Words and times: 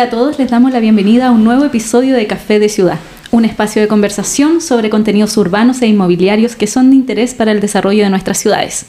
Hola 0.00 0.06
a 0.06 0.10
todos, 0.12 0.38
les 0.38 0.50
damos 0.50 0.72
la 0.72 0.80
bienvenida 0.80 1.26
a 1.26 1.30
un 1.30 1.44
nuevo 1.44 1.62
episodio 1.62 2.16
de 2.16 2.26
Café 2.26 2.58
de 2.58 2.70
Ciudad, 2.70 2.98
un 3.32 3.44
espacio 3.44 3.82
de 3.82 3.88
conversación 3.88 4.62
sobre 4.62 4.88
contenidos 4.88 5.36
urbanos 5.36 5.82
e 5.82 5.88
inmobiliarios 5.88 6.56
que 6.56 6.66
son 6.66 6.88
de 6.88 6.96
interés 6.96 7.34
para 7.34 7.52
el 7.52 7.60
desarrollo 7.60 8.04
de 8.04 8.08
nuestras 8.08 8.38
ciudades. 8.38 8.86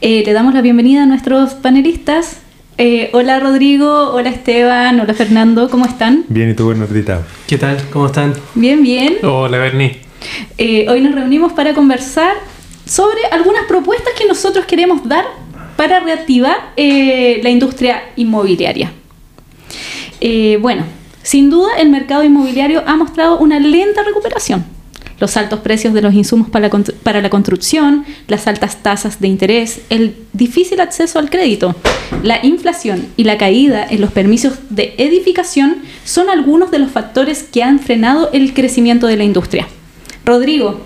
Eh, 0.00 0.22
le 0.24 0.32
damos 0.32 0.54
la 0.54 0.62
bienvenida 0.62 1.02
a 1.02 1.06
nuestros 1.06 1.54
panelistas. 1.54 2.36
Eh, 2.78 3.10
hola 3.14 3.40
Rodrigo, 3.40 4.12
hola 4.12 4.30
Esteban, 4.30 5.00
hola 5.00 5.12
Fernando, 5.12 5.68
¿cómo 5.68 5.86
están? 5.86 6.24
Bien, 6.28 6.48
¿y 6.48 6.54
tú, 6.54 6.68
Bernardita? 6.68 7.22
¿Qué 7.48 7.58
tal? 7.58 7.76
¿Cómo 7.92 8.06
están? 8.06 8.34
Bien, 8.54 8.80
bien. 8.80 9.16
Hola, 9.24 9.58
Bernie. 9.58 10.02
Eh, 10.56 10.86
hoy 10.88 11.00
nos 11.00 11.16
reunimos 11.16 11.52
para 11.52 11.74
conversar 11.74 12.36
sobre 12.86 13.26
algunas 13.32 13.64
propuestas 13.64 14.14
que 14.16 14.24
nosotros 14.24 14.66
queremos 14.66 15.02
dar 15.08 15.24
para 15.76 15.98
reactivar 15.98 16.74
eh, 16.76 17.40
la 17.42 17.50
industria 17.50 18.04
inmobiliaria. 18.14 18.92
Eh, 20.26 20.56
bueno, 20.58 20.84
sin 21.22 21.50
duda 21.50 21.68
el 21.78 21.90
mercado 21.90 22.24
inmobiliario 22.24 22.82
ha 22.86 22.96
mostrado 22.96 23.38
una 23.38 23.58
lenta 23.60 24.02
recuperación. 24.02 24.64
Los 25.20 25.36
altos 25.36 25.60
precios 25.60 25.92
de 25.92 26.00
los 26.00 26.14
insumos 26.14 26.48
para 26.48 26.68
la, 26.68 26.72
constru- 26.72 26.94
para 26.94 27.20
la 27.20 27.28
construcción, 27.28 28.06
las 28.26 28.46
altas 28.46 28.82
tasas 28.82 29.20
de 29.20 29.28
interés, 29.28 29.82
el 29.90 30.16
difícil 30.32 30.80
acceso 30.80 31.18
al 31.18 31.28
crédito, 31.28 31.76
la 32.22 32.40
inflación 32.42 33.06
y 33.18 33.24
la 33.24 33.36
caída 33.36 33.86
en 33.88 34.00
los 34.00 34.12
permisos 34.12 34.54
de 34.70 34.94
edificación 34.96 35.82
son 36.06 36.30
algunos 36.30 36.70
de 36.70 36.78
los 36.78 36.90
factores 36.90 37.42
que 37.42 37.62
han 37.62 37.78
frenado 37.78 38.30
el 38.32 38.54
crecimiento 38.54 39.06
de 39.06 39.18
la 39.18 39.24
industria. 39.24 39.68
Rodrigo, 40.24 40.80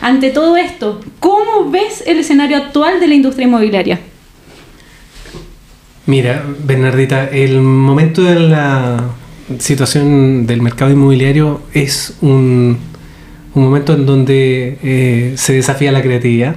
ante 0.00 0.30
todo 0.30 0.56
esto, 0.56 1.00
¿cómo 1.18 1.68
ves 1.68 2.04
el 2.06 2.18
escenario 2.20 2.58
actual 2.58 3.00
de 3.00 3.08
la 3.08 3.14
industria 3.14 3.48
inmobiliaria? 3.48 3.98
Mira, 6.06 6.44
Bernardita, 6.64 7.30
el 7.30 7.62
momento 7.62 8.22
de 8.22 8.38
la 8.38 9.04
situación 9.58 10.46
del 10.46 10.60
mercado 10.60 10.90
inmobiliario 10.90 11.62
es 11.72 12.18
un, 12.20 12.76
momento 13.54 13.94
en 13.94 14.04
donde 14.04 14.78
eh, 14.82 15.32
se 15.38 15.54
desafía 15.54 15.92
la 15.92 16.02
creatividad, 16.02 16.56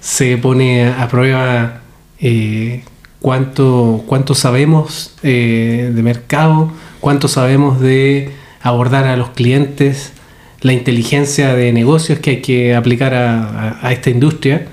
se 0.00 0.38
pone 0.38 0.86
a 0.86 1.06
prueba 1.08 1.82
eh, 2.18 2.84
cuánto, 3.20 4.02
cuánto 4.06 4.34
sabemos 4.34 5.14
eh, 5.22 5.92
de 5.94 6.02
mercado, 6.02 6.72
cuánto 7.00 7.28
sabemos 7.28 7.80
de 7.80 8.30
abordar 8.62 9.04
a 9.04 9.18
los 9.18 9.30
clientes, 9.30 10.14
la 10.62 10.72
inteligencia 10.72 11.54
de 11.54 11.70
negocios 11.74 12.18
que 12.18 12.30
hay 12.30 12.40
que 12.40 12.74
aplicar 12.74 13.12
a 13.12 13.92
esta 13.92 14.08
industria. 14.08 14.68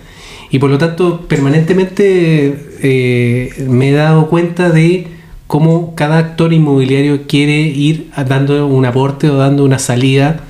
Y 0.52 0.60
por 0.60 0.70
lo 0.70 0.78
tanto, 0.78 1.22
permanentemente 1.28 2.76
eh, 2.82 3.66
me 3.70 3.90
he 3.90 3.94
dado 3.94 4.28
cuenta 4.28 4.70
de 4.70 5.08
cómo 5.48 5.96
cada 5.96 6.18
actor 6.18 6.52
inmobiliario 6.52 7.26
quiere 7.26 7.62
ir 7.62 8.10
dando 8.28 8.68
un 8.68 8.86
aporte 8.86 9.30
o 9.30 9.38
dando 9.38 9.64
una 9.64 9.80
salida 9.80 10.42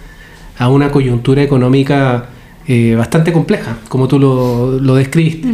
a 0.57 0.69
una 0.69 0.91
coyuntura 0.91 1.43
económica 1.43 2.25
eh, 2.67 2.95
bastante 2.95 3.31
compleja, 3.31 3.77
como 3.89 4.07
tú 4.07 4.19
lo, 4.19 4.79
lo 4.79 4.95
describiste. 4.95 5.47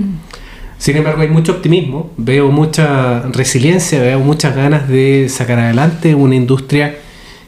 Sin 0.77 0.95
embargo, 0.95 1.21
hay 1.21 1.29
mucho 1.29 1.53
optimismo, 1.53 2.11
veo 2.17 2.51
mucha 2.51 3.23
resiliencia, 3.33 3.99
veo 3.99 4.19
muchas 4.19 4.55
ganas 4.55 4.87
de 4.87 5.27
sacar 5.27 5.59
adelante 5.59 6.13
una 6.15 6.35
industria 6.35 6.95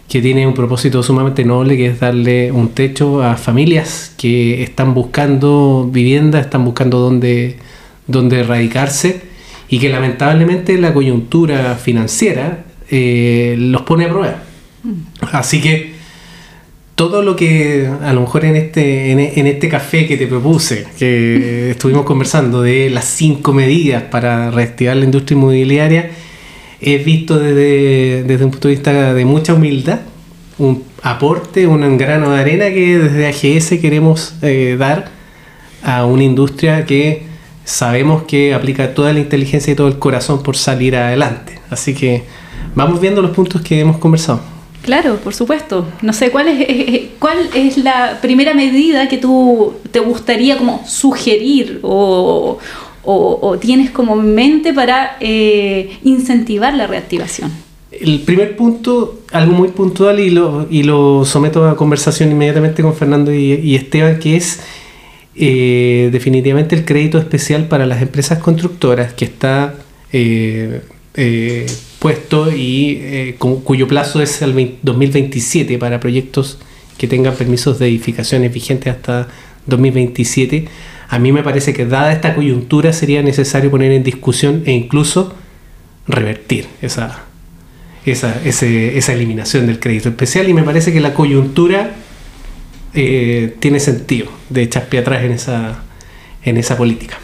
que 0.10 0.22
tiene 0.22 0.48
un 0.48 0.56
propósito 0.56 1.04
sumamente 1.04 1.46
noble, 1.46 1.78
que 1.78 1.86
es 1.86 2.00
darle 2.00 2.52
un 2.52 2.70
techo 2.70 3.24
a 3.24 3.38
familias 3.38 4.12
que 4.18 4.64
están 4.64 4.96
buscando 4.96 5.88
vivienda, 5.92 6.40
están 6.40 6.66
buscando 6.66 6.98
dónde, 6.98 7.58
dónde 8.08 8.42
radicarse 8.42 9.22
y 9.70 9.78
que 9.78 9.88
lamentablemente 9.88 10.80
la 10.80 10.96
coyuntura 10.96 11.76
financiera 11.76 12.66
eh, 12.90 13.56
los 13.60 13.84
pone 13.84 14.06
a 14.06 14.10
prueba. 14.10 14.44
Así 15.32 15.62
que 15.62 15.92
todo 16.96 17.22
lo 17.22 17.36
que 17.36 17.88
a 18.02 18.12
lo 18.12 18.22
mejor 18.22 18.46
en 18.46 18.56
este, 18.56 19.12
en, 19.12 19.20
en 19.20 19.46
este 19.46 19.70
café 19.70 20.08
que 20.08 20.18
te 20.18 20.26
propuse, 20.26 20.88
que 20.98 21.70
estuvimos 21.72 22.04
conversando 22.04 22.64
de 22.64 22.90
las 22.90 23.06
cinco 23.06 23.54
medidas 23.54 24.02
para 24.04 24.50
reactivar 24.50 24.98
la 24.98 25.06
industria 25.06 25.38
inmobiliaria, 25.38 26.10
es 26.82 27.06
visto 27.06 27.38
desde, 27.38 28.24
desde 28.24 28.46
un 28.46 28.52
punto 28.52 28.68
de 28.68 28.74
vista 28.76 29.14
de 29.14 29.26
mucha 29.26 29.54
humildad, 29.54 30.00
un 30.58 30.84
aporte, 31.02 31.68
un 31.68 31.98
grano 31.98 32.32
de 32.32 32.40
arena 32.40 32.66
que 32.70 32.98
desde 32.98 33.28
AGS 33.28 33.80
queremos 33.82 34.36
eh, 34.42 34.76
dar 34.78 35.10
a 35.84 36.06
una 36.06 36.24
industria 36.24 36.86
que 36.86 37.24
sabemos 37.64 38.24
que 38.24 38.54
aplica 38.54 38.94
toda 38.94 39.14
la 39.14 39.20
inteligencia 39.20 39.72
y 39.72 39.76
todo 39.76 39.88
el 39.88 40.00
corazón 40.00 40.44
por 40.44 40.58
salir 40.58 40.96
adelante. 40.96 41.60
Así 41.70 41.94
que 41.94 42.24
vamos 42.76 43.00
viendo 43.00 43.22
los 43.22 43.32
puntos 43.32 43.62
que 43.62 43.80
hemos 43.80 43.98
conversado. 43.98 44.42
Claro, 44.82 45.18
por 45.18 45.34
supuesto. 45.34 45.86
No 46.02 46.14
sé, 46.14 46.32
¿cuál 46.32 46.48
es, 46.48 47.10
cuál 47.20 47.38
es 47.54 47.78
la 47.78 48.20
primera 48.22 48.54
medida 48.54 49.08
que 49.08 49.18
tú 49.18 49.74
te 49.92 50.00
gustaría 50.00 50.58
como 50.58 50.86
sugerir 50.88 51.80
o, 51.84 52.58
o- 53.04 53.58
tienes 53.60 53.90
como 53.92 54.14
en 54.20 54.36
mente 54.36 54.74
para 54.74 55.18
eh, 55.20 55.98
incentivar 56.04 56.74
la 56.74 56.88
reactivación? 56.88 57.52
El 57.92 58.20
primer 58.22 58.56
punto, 58.56 59.20
algo 59.32 59.54
muy 59.54 59.70
puntual 59.70 60.20
y 60.20 60.30
lo, 60.30 60.68
y 60.70 60.84
lo 60.84 61.26
someto 61.26 61.68
a 61.68 61.76
conversación 61.76 62.32
inmediatamente 62.32 62.82
con 62.84 62.94
Fernando 62.96 63.34
y, 63.34 63.76
Esteban, 63.76 64.20
que 64.20 64.36
es 64.38 64.60
eh, 65.36 66.10
definitivamente 66.12 66.76
el 66.76 66.86
crédito 66.86 67.18
especial 67.18 67.68
para 67.68 67.86
las 67.86 68.02
empresas 68.02 68.40
constructoras 68.40 69.14
que 69.14 69.26
está 69.26 69.76
eh, 70.12 70.82
puesto 72.00 72.52
y 72.56 73.34
cu- 73.40 73.64
cuyo 73.64 73.88
plazo 73.88 74.22
es 74.22 74.42
el 74.42 74.54
20 74.54 74.78
2027 74.84 75.78
para 75.78 76.00
proyectos 76.00 76.58
que 76.98 77.08
tengan 77.08 77.34
permisos 77.36 77.80
de 77.80 77.88
edificaciones 77.88 78.54
vigentes 78.54 78.94
hasta 78.94 79.28
2027. 79.66 80.68
A 81.10 81.18
mí 81.20 81.32
me 81.32 81.42
parece 81.44 81.74
que 81.74 81.86
dada 81.86 82.12
esta 82.14 82.36
coyuntura 82.36 82.94
sería 82.94 83.22
necesario 83.24 83.72
poner 83.72 83.92
en 83.92 84.04
discusión 84.04 84.64
e 84.66 84.72
incluso 84.74 85.34
revertir 86.08 86.68
esa, 86.82 87.24
esa, 88.06 88.40
ese- 88.46 88.98
esa 88.98 89.14
eliminación 89.14 89.66
del 89.68 89.80
crédito 89.80 90.10
especial. 90.10 90.48
Y 90.50 90.54
me 90.54 90.64
parece 90.64 90.94
que 90.94 91.00
la 91.00 91.14
coyuntura 91.14 91.92
eh, 92.94 93.56
tiene 93.60 93.80
sentido 93.80 94.28
de 94.50 94.64
echar 94.64 94.86
pie 94.88 95.00
atrás 95.00 95.24
en 95.24 95.32
esa, 95.32 95.80
en 96.44 96.58
esa 96.58 96.78
política. 96.78 97.18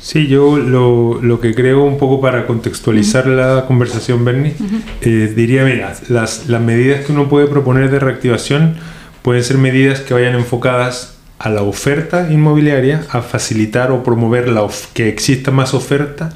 Sí, 0.00 0.26
yo 0.26 0.58
lo, 0.58 1.20
lo 1.22 1.38
que 1.40 1.54
creo 1.54 1.84
un 1.84 1.96
poco 1.96 2.20
para 2.20 2.46
contextualizar 2.46 3.26
la 3.28 3.66
conversación, 3.66 4.24
Bernie, 4.24 4.54
eh, 5.00 5.32
diría, 5.36 5.64
mira, 5.64 5.94
las, 6.08 6.48
las 6.48 6.60
medidas 6.60 7.04
que 7.04 7.12
uno 7.12 7.28
puede 7.28 7.46
proponer 7.46 7.88
de 7.90 8.00
reactivación 8.00 8.76
pueden 9.22 9.44
ser 9.44 9.58
medidas 9.58 10.00
que 10.00 10.12
vayan 10.12 10.34
enfocadas 10.34 11.11
a 11.42 11.50
la 11.50 11.62
oferta 11.62 12.30
inmobiliaria, 12.30 13.04
a 13.10 13.20
facilitar 13.20 13.90
o 13.90 14.04
promover 14.04 14.48
la 14.48 14.64
que 14.94 15.08
exista 15.08 15.50
más 15.50 15.74
oferta 15.74 16.30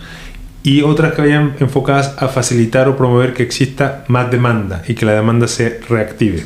y 0.65 0.83
otras 0.83 1.15
que 1.15 1.23
vayan 1.23 1.55
enfocadas 1.61 2.17
a 2.19 2.27
facilitar 2.27 2.89
o 2.89 2.97
promover 2.97 3.33
que 3.33 3.45
exista 3.45 4.05
más 4.09 4.33
demanda 4.33 4.83
y 4.89 4.95
que 4.95 5.07
la 5.07 5.13
demanda 5.13 5.47
se 5.47 5.79
reactive. 5.89 6.45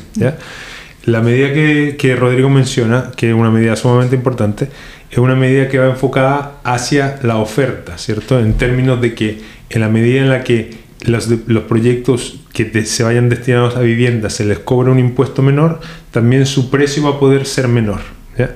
La 1.05 1.21
medida 1.21 1.51
que, 1.53 2.15
Rodrigo 2.15 2.49
menciona, 2.49 3.09
que 3.15 3.29
es 3.29 3.35
una 3.35 3.49
medida 3.49 3.75
sumamente 3.75 4.15
importante, 4.15 4.69
es 5.09 5.17
una 5.17 5.33
medida 5.33 5.67
que 5.67 5.79
va 5.79 5.87
enfocada 5.87 6.59
hacia 6.63 7.17
la 7.23 7.37
oferta, 7.37 7.97
¿cierto? 7.97 8.39
En 8.39 8.53
términos 8.53 9.01
de 9.01 9.15
que 9.15 9.41
en 9.71 9.81
la 9.81 9.89
medida 9.89 10.21
en 10.21 10.29
la 10.29 10.43
que 10.43 10.77
los, 11.01 11.27
los 11.47 11.63
proyectos 11.63 12.41
que 12.53 12.85
se 12.85 13.03
vayan 13.03 13.27
destinados 13.27 13.75
a 13.75 13.79
viviendas 13.79 14.33
se 14.33 14.45
les 14.45 14.59
cobra 14.59 14.91
un 14.91 14.99
impuesto 14.99 15.41
menor, 15.41 15.79
también 16.11 16.45
su 16.45 16.69
precio 16.69 17.01
va 17.01 17.17
a 17.17 17.19
poder 17.19 17.47
ser 17.47 17.67
menor. 17.67 18.20
¿Ya? 18.37 18.55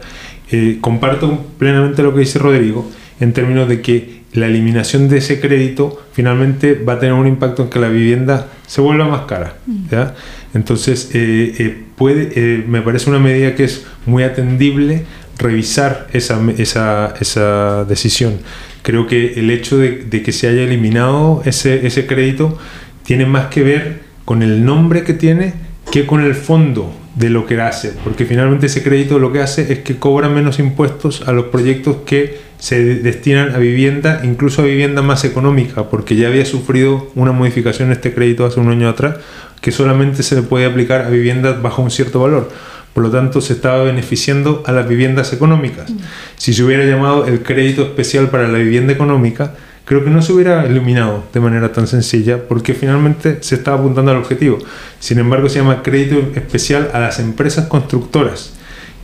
Eh, 0.52 0.78
comparto 0.82 1.44
plenamente 1.58 2.04
lo 2.04 2.14
que 2.14 2.20
dice 2.20 2.40
Rodrigo 2.40 2.90
en 3.20 3.34
términos 3.34 3.68
de 3.68 3.82
que 3.82 4.22
la 4.34 4.48
eliminación 4.48 5.08
de 5.08 5.18
ese 5.18 5.40
crédito 5.40 6.06
finalmente 6.12 6.76
va 6.76 6.94
a 6.94 7.00
tener 7.00 7.14
un 7.14 7.26
impacto 7.26 7.64
en 7.64 7.70
que 7.70 7.80
la 7.80 7.88
vivienda 7.88 8.50
se 8.68 8.82
vuelva 8.82 9.08
más 9.08 9.22
cara. 9.22 9.56
¿ya? 9.90 10.14
Entonces, 10.54 11.12
eh, 11.14 11.56
eh, 11.58 11.84
puede, 11.96 12.64
me 12.68 12.82
parece 12.82 13.10
una 13.10 13.20
medida 13.20 13.56
que 13.56 13.64
es 13.64 13.86
muy 14.06 14.24
atendible 14.24 15.06
revisar 15.38 16.08
esa, 16.12 16.40
esa 16.60 17.86
decisión. 17.86 18.40
Creo 18.82 19.08
que 19.08 19.40
el 19.40 19.50
hecho 19.50 19.78
de, 19.78 20.04
de 20.04 20.22
que 20.22 20.32
se 20.32 20.48
haya 20.50 20.64
eliminado 20.64 21.42
ese, 21.46 21.88
ese 21.88 22.06
crédito 22.06 22.58
tiene 23.04 23.26
más 23.26 23.48
que 23.48 23.64
ver 23.64 24.02
con 24.26 24.42
el 24.44 24.66
nombre 24.66 25.04
que 25.04 25.14
tiene 25.14 25.54
que 25.92 26.06
con 26.06 26.22
el 26.22 26.36
fondo 26.36 26.94
de 27.16 27.30
lo 27.30 27.46
que 27.46 27.60
hace, 27.62 27.94
porque 28.04 28.26
finalmente 28.26 28.66
ese 28.66 28.84
crédito 28.84 29.20
lo 29.20 29.32
que 29.32 29.40
hace 29.40 29.72
es 29.72 29.80
que 29.80 29.96
cobra 29.96 30.28
menos 30.28 30.60
impuestos 30.60 31.24
a 31.28 31.32
los 31.32 31.46
proyectos 31.46 31.98
que 32.06 32.40
se 32.60 32.84
de- 32.84 32.96
destinan 32.96 33.56
a 33.56 33.58
vivienda, 33.58 34.22
incluso 34.24 34.62
a 34.62 34.66
vivienda 34.66 35.02
más 35.02 35.24
económica, 35.24 35.90
porque 35.90 36.16
ya 36.18 36.28
había 36.28 36.46
sufrido 36.46 37.10
una 37.16 37.32
modificación 37.32 37.92
este 37.94 38.14
crédito 38.14 38.46
hace 38.46 38.60
un 38.60 38.70
año 38.70 38.90
atrás, 38.90 39.16
que 39.62 39.72
solamente 39.72 40.24
se 40.24 40.36
le 40.36 40.42
puede 40.42 40.66
aplicar 40.66 41.02
a 41.06 41.10
viviendas 41.10 41.62
bajo 41.62 41.82
un 41.82 41.90
cierto 41.90 42.20
valor. 42.20 42.50
Por 42.94 43.04
lo 43.04 43.10
tanto, 43.12 43.42
se 43.42 43.54
estaba 43.54 43.84
beneficiando 43.84 44.64
a 44.66 44.72
las 44.72 44.88
viviendas 44.88 45.34
económicas. 45.34 45.92
Si 46.38 46.54
se 46.54 46.64
hubiera 46.64 46.86
llamado 46.86 47.26
el 47.28 47.44
crédito 47.44 47.82
especial 47.84 48.30
para 48.30 48.48
la 48.48 48.58
vivienda 48.58 48.94
económica, 48.94 49.54
creo 49.86 50.04
que 50.04 50.10
no 50.10 50.22
se 50.22 50.34
hubiera 50.34 50.66
iluminado 50.66 51.24
de 51.34 51.40
manera 51.40 51.72
tan 51.72 51.88
sencilla 51.88 52.48
porque 52.48 52.74
finalmente 52.74 53.38
se 53.42 53.56
estaba 53.56 53.78
apuntando 53.78 54.12
al 54.12 54.18
objetivo. 54.18 54.58
Sin 55.00 55.20
embargo, 55.20 55.48
se 55.48 55.60
llama 55.60 55.84
crédito 55.84 56.20
especial 56.36 56.90
a 56.94 57.00
las 57.00 57.20
empresas 57.20 57.68
constructoras, 57.68 58.54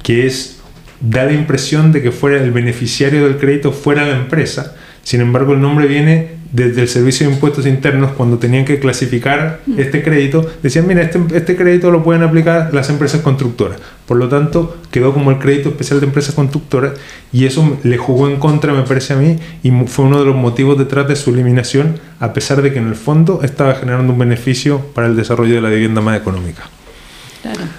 que 0.03 0.25
es 0.25 0.57
da 0.99 1.25
la 1.25 1.33
impresión 1.33 1.91
de 1.91 2.01
que 2.01 2.11
fuera 2.11 2.43
el 2.43 2.51
beneficiario 2.51 3.23
del 3.23 3.37
crédito 3.37 3.71
fuera 3.71 4.05
la 4.05 4.17
empresa. 4.17 4.75
Sin 5.03 5.21
embargo, 5.21 5.53
el 5.53 5.61
nombre 5.61 5.87
viene 5.87 6.40
desde 6.51 6.81
el 6.81 6.87
Servicio 6.87 7.27
de 7.27 7.33
Impuestos 7.33 7.65
Internos, 7.65 8.11
cuando 8.11 8.37
tenían 8.37 8.65
que 8.65 8.79
clasificar 8.79 9.61
mm. 9.65 9.79
este 9.79 10.03
crédito, 10.03 10.45
decían, 10.61 10.85
mira, 10.87 11.01
este, 11.01 11.19
este, 11.33 11.55
crédito 11.55 11.91
lo 11.91 12.03
pueden 12.03 12.23
aplicar 12.23 12.73
las 12.73 12.89
empresas 12.89 13.21
constructoras. 13.21 13.79
Por 14.05 14.17
lo 14.17 14.27
tanto, 14.27 14.77
quedó 14.91 15.13
como 15.13 15.31
el 15.31 15.39
crédito 15.39 15.69
especial 15.69 16.01
de 16.01 16.07
empresas 16.07 16.35
constructoras 16.35 16.93
y 17.31 17.45
eso 17.45 17.79
le 17.83 17.97
jugó 17.97 18.27
en 18.27 18.37
contra, 18.37 18.73
me 18.73 18.83
parece 18.83 19.13
a 19.13 19.15
mí, 19.15 19.39
y 19.63 19.71
fue 19.87 20.05
uno 20.05 20.19
de 20.19 20.25
los 20.25 20.35
motivos 20.35 20.77
detrás 20.77 21.07
de 21.07 21.15
su 21.15 21.29
eliminación, 21.29 21.99
a 22.19 22.33
pesar 22.33 22.61
de 22.61 22.73
que 22.73 22.79
en 22.79 22.87
el 22.87 22.95
fondo 22.95 23.41
estaba 23.43 23.75
generando 23.75 24.11
un 24.11 24.19
beneficio 24.19 24.79
para 24.93 25.07
el 25.07 25.15
desarrollo 25.15 25.55
de 25.55 25.61
la 25.61 25.69
vivienda 25.69 26.01
más 26.01 26.19
económica. 26.19 26.63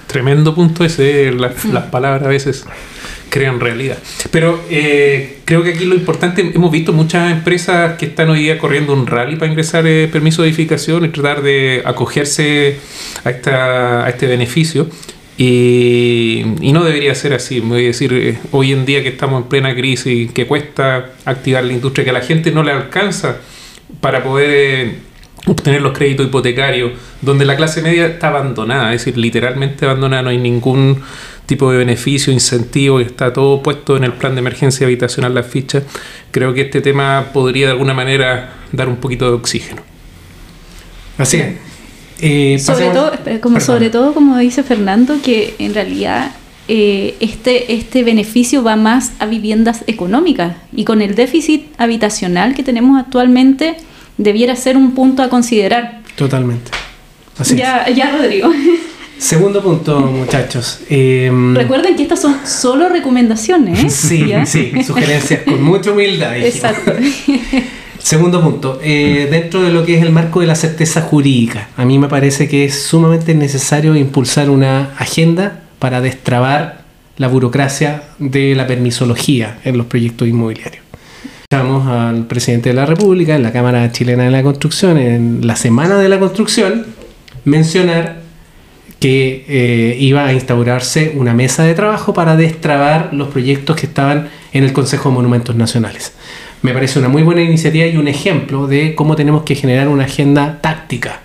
Tremendo 0.07 0.55
punto 0.55 0.85
ese, 0.85 1.31
las, 1.33 1.65
mm. 1.65 1.73
las 1.73 1.85
palabras 1.85 2.25
a 2.25 2.29
veces 2.29 2.65
crean 3.33 3.61
realidad. 3.61 3.97
Pero 4.31 4.63
eh, 4.69 5.39
creo 5.47 5.63
que 5.63 5.71
aquí 5.71 5.87
lo 5.87 5.95
importante, 5.95 6.53
hemos 6.55 6.71
visto 6.71 6.93
muchas 6.93 7.33
empresas 7.33 7.97
que 7.97 8.05
están 8.05 8.29
hoy 8.29 8.41
día 8.41 8.59
corriendo 8.59 8.93
un 8.93 9.07
rally 9.07 9.37
para 9.37 9.51
ingresar 9.51 9.87
eh, 9.87 10.07
permiso 10.13 10.43
de 10.43 10.49
edificación 10.49 11.07
y 11.07 11.09
tratar 11.09 11.43
de 11.43 11.83
acogerse 11.87 12.77
a, 13.25 13.31
esta, 13.31 14.05
a 14.05 14.09
este 14.11 14.27
beneficio. 14.27 14.87
Y, 15.39 16.43
no 16.61 16.85
debería 16.85 17.15
ser 17.15 17.33
así. 17.33 17.63
Me 17.63 17.69
voy 17.69 17.85
a 17.85 17.87
decir, 17.87 18.13
eh, 18.13 18.39
hoy 18.51 18.73
en 18.73 18.85
día 18.85 19.03
que 19.03 19.09
estamos 19.09 19.43
en 19.43 19.49
plena 19.49 19.75
crisis, 19.75 20.31
que 20.31 20.47
cuesta 20.47 21.13
activar 21.25 21.65
la 21.65 21.73
industria, 21.73 22.05
que 22.05 22.11
a 22.11 22.15
la 22.15 22.21
gente 22.21 22.51
no 22.53 22.63
le 22.63 22.73
alcanza 22.73 23.39
para 24.03 24.23
poder 24.23 24.97
obtener 25.47 25.83
los 25.83 25.97
créditos 25.97 26.27
hipotecarios, 26.27 26.93
donde 27.21 27.45
la 27.45 27.57
clase 27.57 27.83
media 27.83 28.07
está 28.07 28.29
abandonada, 28.29 28.93
es 28.95 29.05
decir, 29.05 29.19
literalmente 29.19 29.85
abandonada, 29.85 30.23
no 30.23 30.31
hay 30.31 30.39
ningún 30.39 31.03
tipo 31.47 31.71
de 31.73 31.79
beneficio, 31.79 32.33
incentivo, 32.33 33.01
y 33.01 33.05
está 33.05 33.33
todo 33.33 33.63
puesto 33.63 33.97
en 33.97 34.05
el 34.05 34.13
plan 34.13 34.35
de 34.35 34.41
emergencia 34.41 34.87
habitacional, 34.87 35.35
las 35.35 35.47
fichas, 35.47 35.83
creo 36.31 36.55
que 36.55 36.63
este 36.63 36.81
tema 36.81 37.31
podría 37.33 37.67
de 37.67 37.73
alguna 37.73 37.95
manera 37.95 38.55
dar 38.71 38.89
un 38.89 38.97
poquito 38.97 39.27
de 39.27 39.33
oxígeno. 39.33 39.83
Así 41.19 41.39
es. 41.39 41.57
Eh, 42.21 42.59
sobre, 42.61 42.91
todo, 42.91 43.11
como, 43.41 43.59
sobre 43.59 43.91
todo, 43.91 44.15
como 44.15 44.39
dice 44.39 44.63
Fernando, 44.63 45.17
que 45.25 45.57
en 45.59 45.75
realidad 45.75 46.31
eh, 46.69 47.17
este, 47.19 47.75
este 47.75 48.05
beneficio 48.05 48.63
va 48.63 48.77
más 48.77 49.13
a 49.19 49.27
viviendas 49.27 49.83
económicas 49.89 50.55
y 50.73 50.85
con 50.85 51.03
el 51.03 51.17
déficit 51.17 51.67
habitacional 51.79 52.55
que 52.55 52.63
tenemos 52.63 53.01
actualmente 53.01 53.77
debiera 54.17 54.57
ser 54.57 54.77
un 54.77 54.95
punto 54.95 55.23
a 55.23 55.29
considerar. 55.29 56.01
Totalmente. 56.17 56.71
Así 57.39 57.57
ya, 57.57 57.89
ya, 57.89 58.17
Rodrigo. 58.17 58.51
Segundo 59.19 59.63
punto, 59.63 60.01
muchachos. 60.01 60.81
Em, 60.91 61.55
Recuerden 61.55 61.95
que 61.95 62.03
estas 62.03 62.21
son 62.21 62.45
solo 62.45 62.89
recomendaciones. 62.89 63.85
¿eh? 63.85 63.89
Sí, 63.89 64.33
sí, 64.47 64.83
sugerencias 64.85 65.43
con 65.43 65.63
mucha 65.63 65.93
humildad. 65.93 66.37
Exacto. 66.37 66.93
Segundo 68.03 68.43
punto, 68.43 68.81
eh, 68.83 69.29
dentro 69.31 69.63
de 69.63 69.71
lo 69.71 69.87
que 69.87 69.97
es 69.97 70.03
el 70.03 70.11
marco 70.11 70.41
de 70.41 70.49
la 70.49 70.57
certeza 70.57 71.03
jurídica, 71.03 71.69
a 71.77 71.85
mí 71.85 72.01
me 72.01 72.09
parece 72.09 72.49
que 72.49 72.65
es 72.65 72.83
sumamente 72.83 73.33
necesario 73.33 73.95
impulsar 73.95 74.51
una 74.51 74.91
agenda 74.99 75.63
para 75.79 76.01
destrabar 76.01 76.83
la 77.17 77.29
burocracia 77.29 78.03
de 78.19 78.57
la 78.57 78.67
permisología 78.67 79.61
en 79.65 79.79
los 79.79 79.87
proyectos 79.87 80.27
inmobiliarios. 80.27 80.82
Escuchamos 81.53 81.87
al 81.87 82.25
presidente 82.25 82.71
de 82.71 82.75
la 82.75 82.87
República 82.87 83.37
en 83.37 83.43
la 83.43 83.53
Cámara 83.53 83.93
Chilena 83.93 84.25
de 84.25 84.31
la 84.31 84.43
Construcción, 84.43 84.97
en 84.97 85.47
la 85.47 85.55
Semana 85.55 85.99
de 85.99 86.09
la 86.09 86.19
Construcción, 86.19 86.87
mencionar 87.45 88.23
que 88.99 89.45
eh, 89.47 89.99
iba 90.01 90.25
a 90.25 90.33
instaurarse 90.33 91.13
una 91.15 91.35
mesa 91.35 91.65
de 91.65 91.75
trabajo 91.75 92.15
para 92.15 92.37
destrabar 92.37 93.13
los 93.13 93.29
proyectos 93.29 93.77
que 93.77 93.85
estaban 93.85 94.31
en 94.55 94.65
el 94.65 94.73
Consejo 94.73 95.11
de 95.11 95.17
Monumentos 95.17 95.55
Nacionales. 95.55 96.15
Me 96.63 96.73
parece 96.73 96.99
una 96.99 97.09
muy 97.11 97.23
buena 97.23 97.43
iniciativa 97.43 97.85
y 97.85 97.99
un 97.99 98.09
ejemplo 98.09 98.67
de 98.67 98.95
cómo 98.95 99.15
tenemos 99.15 99.43
que 99.43 99.55
generar 99.55 99.89
una 99.89 100.05
agenda 100.05 100.59
táctica 100.63 101.21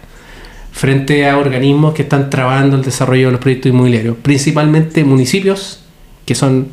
frente 0.74 1.26
a 1.30 1.38
organismos 1.38 1.94
que 1.94 2.02
están 2.02 2.30
trabando 2.30 2.76
el 2.76 2.82
desarrollo 2.82 3.28
de 3.28 3.32
los 3.32 3.40
proyectos 3.40 3.70
inmobiliarios, 3.70 4.18
principalmente 4.22 5.06
municipios, 5.06 5.86
que 6.26 6.36
son 6.36 6.68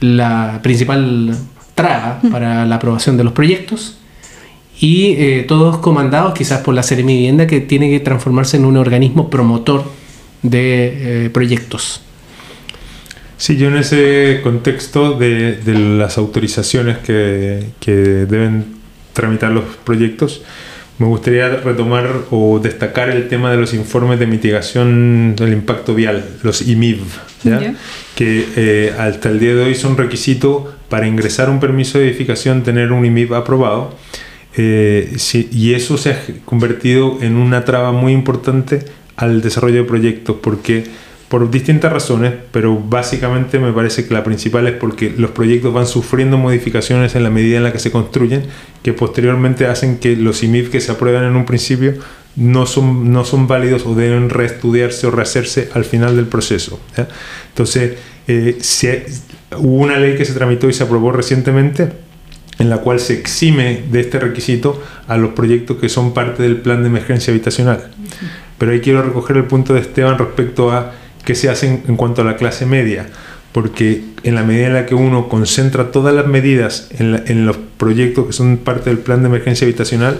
la 0.00 0.58
principal 0.64 1.38
traba 1.78 2.20
para 2.32 2.66
la 2.66 2.74
aprobación 2.74 3.16
de 3.16 3.22
los 3.22 3.32
proyectos, 3.32 3.96
y 4.80 5.14
eh, 5.18 5.44
todos 5.46 5.78
comandados 5.78 6.34
quizás 6.34 6.60
por 6.60 6.74
la 6.74 6.82
Seremi 6.82 7.14
Vivienda, 7.14 7.46
que 7.46 7.60
tiene 7.60 7.88
que 7.88 8.00
transformarse 8.00 8.56
en 8.56 8.64
un 8.64 8.76
organismo 8.76 9.30
promotor 9.30 9.84
de 10.42 11.26
eh, 11.26 11.30
proyectos. 11.30 12.02
Sí, 13.36 13.56
yo 13.56 13.68
en 13.68 13.76
ese 13.76 14.40
contexto 14.42 15.16
de, 15.16 15.60
las 15.64 16.18
autorizaciones 16.18 16.98
que, 16.98 18.26
deben 18.28 18.78
tramitar 19.12 19.52
los 19.52 19.64
proyectos, 19.84 20.42
me 20.98 21.06
gustaría 21.06 21.48
retomar 21.48 22.08
o 22.32 22.58
destacar 22.58 23.10
el 23.10 23.28
tema 23.28 23.52
de 23.52 23.56
los 23.56 23.72
informes 23.72 24.18
de 24.18 24.26
mitigación 24.26 25.36
del 25.36 25.52
impacto 25.52 25.94
vial, 25.94 26.24
los 26.42 26.66
IMIV, 26.66 26.98
que 28.16 28.48
eh, 28.56 28.94
hasta 28.98 29.28
el 29.28 29.38
día 29.38 29.54
de 29.54 29.62
hoy 29.62 29.76
son 29.76 29.96
requisito 29.96 30.74
para 30.88 31.06
ingresar 31.06 31.50
un 31.50 31.60
permiso 31.60 31.98
de 31.98 32.08
edificación 32.08 32.62
tener 32.62 32.92
un 32.92 33.04
IMIV 33.04 33.34
aprobado. 33.34 33.94
Eh, 34.56 35.16
y 35.52 35.74
eso 35.74 35.98
se 35.98 36.12
ha 36.12 36.20
convertido 36.44 37.18
en 37.20 37.36
una 37.36 37.64
traba 37.64 37.92
muy 37.92 38.12
importante 38.12 38.84
al 39.16 39.40
desarrollo 39.40 39.82
de 39.82 39.84
proyectos 39.84 40.36
porque 40.42 40.84
por 41.28 41.50
distintas 41.50 41.92
razones, 41.92 42.32
pero 42.52 42.76
básicamente 42.76 43.58
me 43.58 43.72
parece 43.72 44.06
que 44.06 44.14
la 44.14 44.24
principal 44.24 44.66
es 44.66 44.74
porque 44.74 45.12
los 45.16 45.30
proyectos 45.32 45.74
van 45.74 45.86
sufriendo 45.86 46.38
modificaciones 46.38 47.14
en 47.14 47.22
la 47.22 47.30
medida 47.30 47.58
en 47.58 47.64
la 47.64 47.72
que 47.72 47.78
se 47.78 47.90
construyen, 47.90 48.44
que 48.82 48.94
posteriormente 48.94 49.66
hacen 49.66 49.98
que 49.98 50.16
los 50.16 50.42
IMIF 50.42 50.70
que 50.70 50.80
se 50.80 50.90
aprueban 50.90 51.24
en 51.24 51.36
un 51.36 51.44
principio 51.44 51.96
no 52.38 52.66
son, 52.66 53.12
no 53.12 53.24
son 53.24 53.46
válidos 53.46 53.84
o 53.84 53.94
deben 53.94 54.30
reestudiarse 54.30 55.06
o 55.06 55.10
rehacerse 55.10 55.68
al 55.74 55.84
final 55.84 56.16
del 56.16 56.26
proceso. 56.26 56.80
Entonces, 57.48 57.98
eh, 58.26 58.58
hubo 59.56 59.82
una 59.82 59.98
ley 59.98 60.16
que 60.16 60.24
se 60.24 60.32
tramitó 60.32 60.68
y 60.68 60.72
se 60.72 60.84
aprobó 60.84 61.12
recientemente 61.12 61.90
en 62.58 62.70
la 62.70 62.78
cual 62.78 63.00
se 63.00 63.14
exime 63.14 63.84
de 63.90 64.00
este 64.00 64.18
requisito 64.18 64.82
a 65.06 65.16
los 65.16 65.30
proyectos 65.30 65.78
que 65.78 65.88
son 65.88 66.12
parte 66.12 66.42
del 66.42 66.56
plan 66.56 66.82
de 66.82 66.88
emergencia 66.88 67.32
habitacional. 67.32 67.88
Pero 68.58 68.72
ahí 68.72 68.80
quiero 68.80 69.02
recoger 69.02 69.36
el 69.36 69.44
punto 69.44 69.74
de 69.74 69.80
Esteban 69.80 70.18
respecto 70.18 70.72
a 70.72 70.92
qué 71.24 71.34
se 71.34 71.48
hace 71.48 71.66
en, 71.66 71.96
cuanto 71.96 72.22
a 72.22 72.24
la 72.24 72.36
clase 72.36 72.66
media, 72.66 73.06
porque 73.52 74.02
en 74.24 74.34
la 74.34 74.42
medida 74.42 74.66
en 74.66 74.74
la 74.74 74.86
que 74.86 74.94
uno 74.94 75.28
concentra 75.28 75.92
todas 75.92 76.14
las 76.14 76.26
medidas 76.26 76.88
en, 76.98 77.46
los 77.46 77.56
proyectos 77.76 78.26
que 78.26 78.32
son 78.32 78.58
parte 78.58 78.90
del 78.90 78.98
plan 78.98 79.22
de 79.22 79.28
emergencia 79.28 79.64
habitacional, 79.64 80.18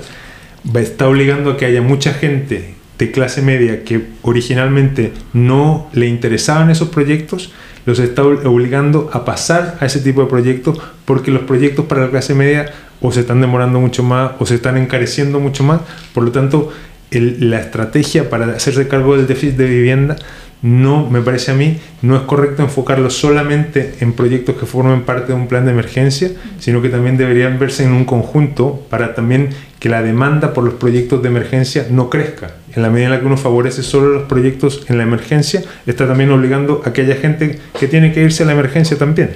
está 0.74 1.08
obligando 1.08 1.50
a 1.50 1.56
que 1.56 1.66
haya 1.66 1.82
mucha 1.82 2.12
gente 2.12 2.74
de 2.98 3.10
clase 3.10 3.42
media 3.42 3.84
que 3.84 4.06
originalmente 4.22 5.12
no 5.32 5.88
le 5.92 6.06
interesaban 6.06 6.70
esos 6.70 6.88
proyectos, 6.88 7.52
los 7.86 7.98
está 8.00 8.24
obligando 8.24 9.08
a 9.12 9.24
pasar 9.24 9.78
a 9.80 9.86
ese 9.86 10.00
tipo 10.00 10.20
de 10.20 10.26
proyectos 10.26 10.78
porque 11.04 11.30
los 11.30 11.42
proyectos 11.42 11.86
para 11.86 12.02
la 12.02 12.10
clase 12.10 12.34
media 12.34 12.72
o 13.00 13.12
se 13.12 13.20
están 13.20 13.40
demorando 13.40 13.80
mucho 13.80 14.02
más 14.02 14.32
o 14.38 14.46
se 14.46 14.56
están 14.56 14.76
encareciendo 14.76 15.40
mucho 15.40 15.62
más. 15.62 15.80
Por 16.12 16.24
lo 16.24 16.32
tanto, 16.32 16.72
la 17.10 17.60
estrategia 17.60 18.28
para 18.28 18.46
hacerse 18.52 18.88
cargo 18.88 19.16
del 19.16 19.26
déficit 19.26 19.56
de 19.56 19.66
vivienda 19.66 20.16
no, 20.60 21.08
me 21.08 21.20
parece 21.20 21.52
a 21.52 21.54
mí, 21.54 21.78
no 22.02 22.16
es 22.16 22.22
correcto 22.22 22.62
enfocarlo 22.62 23.10
solamente 23.10 23.94
en 24.00 24.12
proyectos 24.12 24.56
que 24.56 24.66
formen 24.66 25.02
parte 25.02 25.32
de 25.32 25.38
un 25.38 25.46
plan 25.46 25.64
de 25.64 25.70
emergencia, 25.70 26.32
sino 26.58 26.82
que 26.82 26.88
también 26.88 27.16
deberían 27.16 27.58
verse 27.58 27.84
en 27.84 27.92
un 27.92 28.04
conjunto 28.04 28.84
para 28.90 29.14
también 29.14 29.50
que 29.78 29.88
la 29.88 30.02
demanda 30.02 30.52
por 30.54 30.64
los 30.64 30.74
proyectos 30.74 31.22
de 31.22 31.28
emergencia 31.28 31.86
no 31.90 32.10
crezca. 32.10 32.52
En 32.74 32.82
la 32.82 32.90
medida 32.90 33.06
en 33.06 33.12
la 33.12 33.20
que 33.20 33.26
uno 33.26 33.36
favorece 33.36 33.82
solo 33.82 34.08
los 34.08 34.24
proyectos 34.24 34.84
en 34.88 34.98
la 34.98 35.04
emergencia, 35.04 35.62
está 35.86 36.08
también 36.08 36.30
obligando 36.32 36.82
a 36.84 36.92
que 36.92 37.02
haya 37.02 37.14
gente 37.16 37.60
que 37.78 37.86
tiene 37.86 38.12
que 38.12 38.22
irse 38.22 38.42
a 38.42 38.46
la 38.46 38.52
emergencia 38.52 38.98
también. 38.98 39.30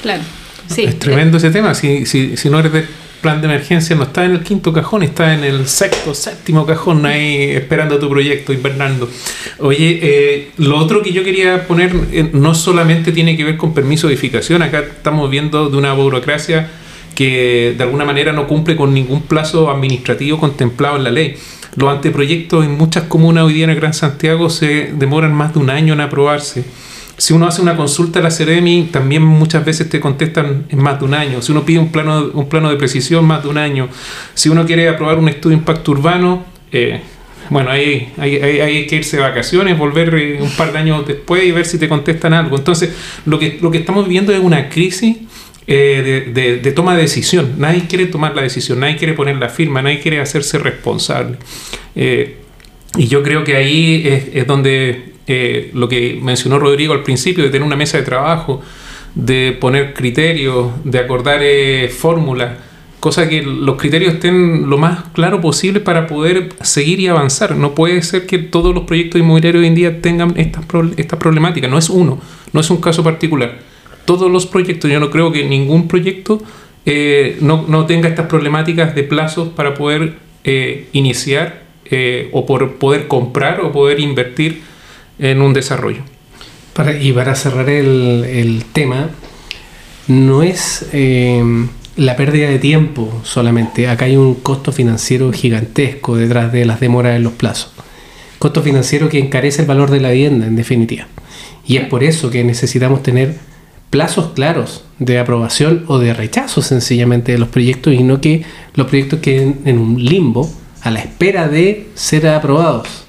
Claro. 0.00 0.22
Sí. 0.68 0.84
Es 0.84 0.98
tremendo 0.98 1.36
ese 1.36 1.50
tema. 1.50 1.74
Si, 1.74 2.06
si, 2.06 2.36
si 2.36 2.48
no 2.48 2.60
eres 2.60 2.72
de 2.72 2.84
plan 3.22 3.40
de 3.40 3.46
emergencia 3.46 3.96
no 3.96 4.02
está 4.02 4.24
en 4.24 4.32
el 4.32 4.42
quinto 4.42 4.72
cajón, 4.72 5.02
está 5.02 5.32
en 5.32 5.44
el 5.44 5.66
sexto, 5.68 6.12
séptimo 6.12 6.66
cajón 6.66 7.06
ahí 7.06 7.52
esperando 7.52 7.98
tu 7.98 8.10
proyecto, 8.10 8.52
invernando. 8.52 9.08
Oye, 9.60 10.00
eh, 10.02 10.50
lo 10.58 10.76
otro 10.76 11.02
que 11.02 11.12
yo 11.12 11.22
quería 11.22 11.66
poner 11.66 11.94
eh, 12.12 12.28
no 12.32 12.54
solamente 12.54 13.12
tiene 13.12 13.36
que 13.36 13.44
ver 13.44 13.56
con 13.56 13.72
permiso 13.72 14.08
de 14.08 14.14
edificación, 14.14 14.62
acá 14.62 14.80
estamos 14.80 15.30
viendo 15.30 15.70
de 15.70 15.76
una 15.78 15.92
burocracia 15.94 16.68
que 17.14 17.74
de 17.76 17.84
alguna 17.84 18.04
manera 18.04 18.32
no 18.32 18.46
cumple 18.46 18.74
con 18.76 18.92
ningún 18.92 19.22
plazo 19.22 19.70
administrativo 19.70 20.38
contemplado 20.38 20.96
en 20.96 21.04
la 21.04 21.10
ley. 21.10 21.36
Los 21.76 21.90
anteproyectos 21.90 22.64
en 22.64 22.72
muchas 22.72 23.04
comunas 23.04 23.44
hoy 23.44 23.54
día 23.54 23.64
en 23.64 23.70
el 23.70 23.76
Gran 23.76 23.94
Santiago 23.94 24.50
se 24.50 24.90
demoran 24.92 25.32
más 25.32 25.54
de 25.54 25.60
un 25.60 25.70
año 25.70 25.94
en 25.94 26.00
aprobarse 26.00 26.64
si 27.16 27.32
uno 27.32 27.46
hace 27.46 27.62
una 27.62 27.76
consulta 27.76 28.18
a 28.18 28.22
la 28.22 28.30
Ceremi, 28.30 28.88
también 28.90 29.22
muchas 29.22 29.64
veces 29.64 29.88
te 29.88 30.00
contestan 30.00 30.64
en 30.68 30.78
más 30.78 30.98
de 30.98 31.04
un 31.04 31.14
año. 31.14 31.42
Si 31.42 31.52
uno 31.52 31.64
pide 31.64 31.78
un 31.78 31.92
plano, 31.92 32.30
un 32.32 32.48
plano 32.48 32.70
de 32.70 32.76
precisión, 32.76 33.24
más 33.24 33.42
de 33.42 33.48
un 33.48 33.58
año. 33.58 33.88
Si 34.34 34.48
uno 34.48 34.64
quiere 34.64 34.88
aprobar 34.88 35.18
un 35.18 35.28
estudio 35.28 35.56
de 35.56 35.60
impacto 35.60 35.92
urbano, 35.92 36.44
eh, 36.72 37.00
bueno, 37.50 37.70
ahí 37.70 38.12
hay, 38.16 38.86
que 38.86 38.96
irse 38.96 39.18
de 39.18 39.22
vacaciones, 39.22 39.76
volver 39.76 40.14
eh, 40.14 40.38
un 40.40 40.50
par 40.50 40.72
de 40.72 40.78
años 40.78 41.06
después 41.06 41.44
y 41.44 41.52
ver 41.52 41.66
si 41.66 41.78
te 41.78 41.88
contestan 41.88 42.32
algo. 42.32 42.56
Entonces, 42.56 42.90
lo 43.26 43.38
que, 43.38 43.58
lo 43.60 43.70
que 43.70 43.78
estamos 43.78 44.06
viviendo 44.06 44.32
es 44.32 44.40
una 44.40 44.68
crisis 44.68 45.18
eh, 45.66 46.30
de, 46.32 46.72
toma 46.72 46.96
de 46.96 47.02
decisión. 47.02 47.54
Nadie 47.58 47.86
quiere 47.86 48.06
tomar 48.06 48.34
la 48.34 48.42
decisión, 48.42 48.80
nadie 48.80 48.96
quiere 48.96 49.12
poner 49.12 49.36
la 49.36 49.50
firma, 49.50 49.82
nadie 49.82 50.00
quiere 50.00 50.20
hacerse 50.20 50.58
responsable. 50.58 51.36
y 51.94 53.06
yo 53.06 53.22
creo 53.22 53.44
que 53.44 53.56
ahí 53.56 54.30
es 54.32 54.46
donde 54.46 55.11
eh, 55.26 55.70
lo 55.72 55.88
que 55.88 56.18
mencionó 56.20 56.58
Rodrigo 56.58 56.94
al 56.94 57.02
principio, 57.02 57.44
de 57.44 57.50
tener 57.50 57.66
una 57.66 57.76
mesa 57.76 57.96
de 57.98 58.02
trabajo, 58.02 58.60
de 59.14 59.56
poner 59.60 59.94
criterios, 59.94 60.70
de 60.84 60.98
acordar 60.98 61.40
eh, 61.42 61.88
fórmulas, 61.88 62.58
cosa 62.98 63.28
que 63.28 63.42
los 63.42 63.76
criterios 63.76 64.14
estén 64.14 64.68
lo 64.68 64.78
más 64.78 65.04
claro 65.12 65.40
posible 65.40 65.80
para 65.80 66.06
poder 66.06 66.48
seguir 66.62 66.98
y 67.00 67.06
avanzar. 67.06 67.56
No 67.56 67.74
puede 67.74 68.02
ser 68.02 68.26
que 68.26 68.38
todos 68.38 68.74
los 68.74 68.84
proyectos 68.84 69.20
inmobiliarios 69.20 69.62
hoy 69.62 69.68
en 69.68 69.74
día 69.74 70.02
tengan 70.02 70.34
estas 70.36 70.64
esta 70.96 71.18
problemáticas, 71.18 71.70
no 71.70 71.78
es 71.78 71.88
uno, 71.88 72.20
no 72.52 72.60
es 72.60 72.70
un 72.70 72.78
caso 72.78 73.04
particular. 73.04 73.58
Todos 74.04 74.30
los 74.30 74.46
proyectos, 74.46 74.90
yo 74.90 74.98
no 74.98 75.10
creo 75.10 75.30
que 75.30 75.44
ningún 75.44 75.86
proyecto 75.86 76.42
eh, 76.84 77.36
no, 77.40 77.64
no, 77.68 77.86
tenga 77.86 78.08
estas 78.08 78.26
problemáticas 78.26 78.96
de 78.96 79.04
plazos 79.04 79.48
para 79.50 79.74
poder 79.74 80.18
iniciar 80.92 81.62
o 82.32 82.46
por 82.46 82.76
poder 82.76 83.06
comprar 83.06 83.60
o 83.60 83.70
poder 83.70 84.00
invertir 84.00 84.62
en 85.22 85.40
un 85.40 85.54
desarrollo. 85.54 86.02
Para, 86.74 87.00
y 87.00 87.12
para 87.12 87.34
cerrar 87.34 87.70
el, 87.70 88.64
tema, 88.72 89.10
no 90.08 90.42
es 90.42 90.86
eh, 90.92 91.42
la 91.96 92.16
pérdida 92.16 92.48
de 92.48 92.58
tiempo 92.58 93.20
solamente, 93.22 93.88
acá 93.88 94.06
hay 94.06 94.16
un 94.16 94.34
costo 94.34 94.72
financiero 94.72 95.32
gigantesco 95.32 96.16
detrás 96.16 96.52
de 96.52 96.64
las 96.64 96.80
demoras 96.80 97.16
en 97.16 97.22
los 97.22 97.34
plazos. 97.34 97.72
Costo 98.38 98.62
financiero 98.62 99.08
que 99.08 99.20
encarece 99.20 99.62
el 99.62 99.68
valor 99.68 99.90
de 99.90 100.00
la 100.00 100.10
vivienda, 100.10 100.46
en 100.46 100.56
definitiva. 100.56 101.06
Y 101.64 101.76
es 101.76 101.86
por 101.86 102.02
eso 102.02 102.30
que 102.30 102.42
necesitamos 102.42 103.02
tener 103.04 103.36
plazos 103.90 104.32
claros 104.32 104.84
de 104.98 105.20
aprobación 105.20 105.84
o 105.86 105.98
de 105.98 106.14
rechazo 106.14 106.62
sencillamente 106.62 107.30
de 107.30 107.38
los 107.38 107.48
proyectos 107.48 107.92
y 107.92 108.02
no 108.02 108.20
que 108.20 108.42
los 108.74 108.88
proyectos 108.88 109.20
queden 109.20 109.60
en 109.66 109.78
un 109.78 110.02
limbo 110.02 110.50
a 110.80 110.90
la 110.90 110.98
espera 110.98 111.46
de 111.46 111.90
ser 111.94 112.26
aprobados 112.26 113.01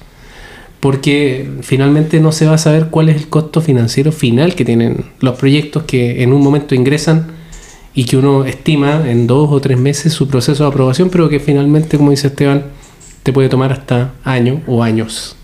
porque 0.84 1.48
finalmente 1.62 2.20
no 2.20 2.30
se 2.30 2.44
va 2.44 2.56
a 2.56 2.58
saber 2.58 2.88
cuál 2.90 3.08
es 3.08 3.16
el 3.16 3.28
costo 3.28 3.62
financiero 3.62 4.12
final 4.12 4.54
que 4.54 4.66
tienen 4.66 5.06
los 5.20 5.38
proyectos 5.38 5.84
que 5.84 6.22
en 6.22 6.34
un 6.34 6.42
momento 6.42 6.74
ingresan 6.74 7.28
y 7.94 8.04
que 8.04 8.18
uno 8.18 8.44
estima 8.44 9.02
en 9.08 9.26
dos 9.26 9.48
o 9.50 9.62
tres 9.62 9.78
meses 9.78 10.12
su 10.12 10.28
proceso 10.28 10.62
de 10.62 10.68
aprobación, 10.68 11.08
pero 11.08 11.30
que 11.30 11.40
finalmente, 11.40 11.96
como 11.96 12.10
dice 12.10 12.26
Esteban, 12.26 12.64
te 13.22 13.32
puede 13.32 13.48
tomar 13.48 13.72
hasta 13.72 14.12
año 14.24 14.60
o 14.66 14.82
años. 14.82 15.36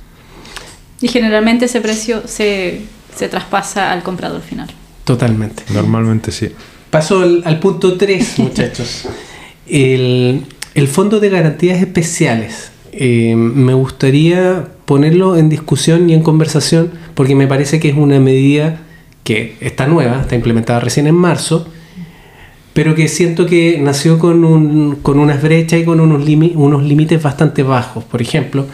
Y 1.01 1.09
generalmente 1.09 1.65
ese 1.65 1.81
precio 1.81 2.21
se, 2.27 2.83
traspasa 3.31 3.93
al 3.93 4.03
comprador 4.03 4.43
final. 4.43 4.69
Totalmente. 5.05 5.63
Normalmente 5.73 6.33
sí. 6.33 6.51
Paso 6.91 7.23
al, 7.23 7.61
punto 7.61 7.97
3, 7.97 8.39
muchachos. 8.41 9.09
El, 9.67 10.45
el 10.75 10.89
Fondo 10.89 11.19
de 11.19 11.31
Garantías 11.31 11.81
Especiales. 11.81 12.73
Eh, 12.93 13.35
me 13.37 13.73
gustaría 13.73 14.69
ponerlo 14.91 15.37
en 15.37 15.49
discusión 15.49 16.11
y 16.11 16.15
en 16.15 16.21
conversación 16.21 16.91
porque 17.15 17.37
me 17.37 17.47
parece 17.47 17.79
que 17.79 17.91
es 17.91 17.95
una 17.95 18.19
medida 18.19 18.81
que 19.23 19.55
está 19.61 19.87
nueva, 19.87 20.23
está 20.23 20.35
implementada 20.35 20.81
recién 20.81 21.07
en 21.07 21.15
marzo, 21.15 21.69
pero 22.73 22.97
que 22.97 23.07
siento 23.07 23.47
que 23.47 23.79
nació 23.81 24.19
con, 24.19 24.45
un, 24.45 24.97
con 24.97 25.21
unas 25.21 25.43
brechas 25.43 25.79
y 25.79 25.85
con 25.85 26.01
unos, 26.01 26.29
unos 26.57 26.83
límites 26.83 27.23
bastante 27.23 27.63
bajos. 27.63 28.03
Por 28.03 28.21
ejemplo, 28.21 28.67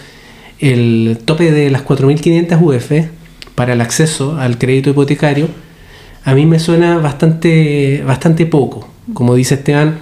el 0.58 1.18
tope 1.22 1.52
de 1.52 1.70
las 1.70 1.84
4.500 1.84 2.62
UF 2.62 3.10
para 3.54 3.74
el 3.74 3.82
acceso 3.82 4.38
al 4.38 4.56
crédito 4.56 4.88
hipotecario 4.88 5.48
a 6.24 6.34
mí 6.34 6.46
me 6.46 6.58
suena 6.58 6.96
bastante, 6.96 8.02
bastante 8.06 8.46
poco. 8.46 8.88
Como 9.12 9.34
dice 9.34 9.56
Esteban, 9.56 9.98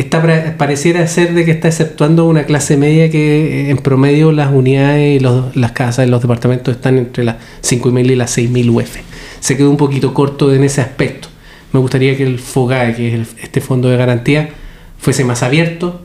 esta 0.00 0.56
pareciera 0.56 1.06
ser 1.08 1.34
de 1.34 1.44
que 1.44 1.50
está 1.50 1.68
exceptuando 1.68 2.26
una 2.26 2.44
clase 2.44 2.76
media 2.76 3.10
que 3.10 3.66
eh, 3.66 3.70
en 3.70 3.78
promedio 3.78 4.32
las 4.32 4.52
unidades 4.52 5.20
y 5.20 5.58
las 5.58 5.72
casas 5.72 6.04
en 6.04 6.10
los 6.10 6.22
departamentos 6.22 6.76
están 6.76 6.98
entre 6.98 7.24
las 7.24 7.36
5.000 7.62 8.10
y 8.12 8.14
las 8.14 8.38
6.000 8.38 8.70
UF. 8.70 8.96
Se 9.40 9.56
quedó 9.56 9.70
un 9.70 9.76
poquito 9.76 10.14
corto 10.14 10.54
en 10.54 10.62
ese 10.62 10.80
aspecto. 10.80 11.28
Me 11.72 11.80
gustaría 11.80 12.16
que 12.16 12.22
el 12.22 12.38
FOGAE, 12.38 12.94
que 12.94 13.20
es 13.20 13.28
este 13.42 13.60
fondo 13.60 13.88
de 13.88 13.96
garantía, 13.96 14.50
fuese 14.98 15.24
más 15.24 15.42
abierto, 15.42 16.00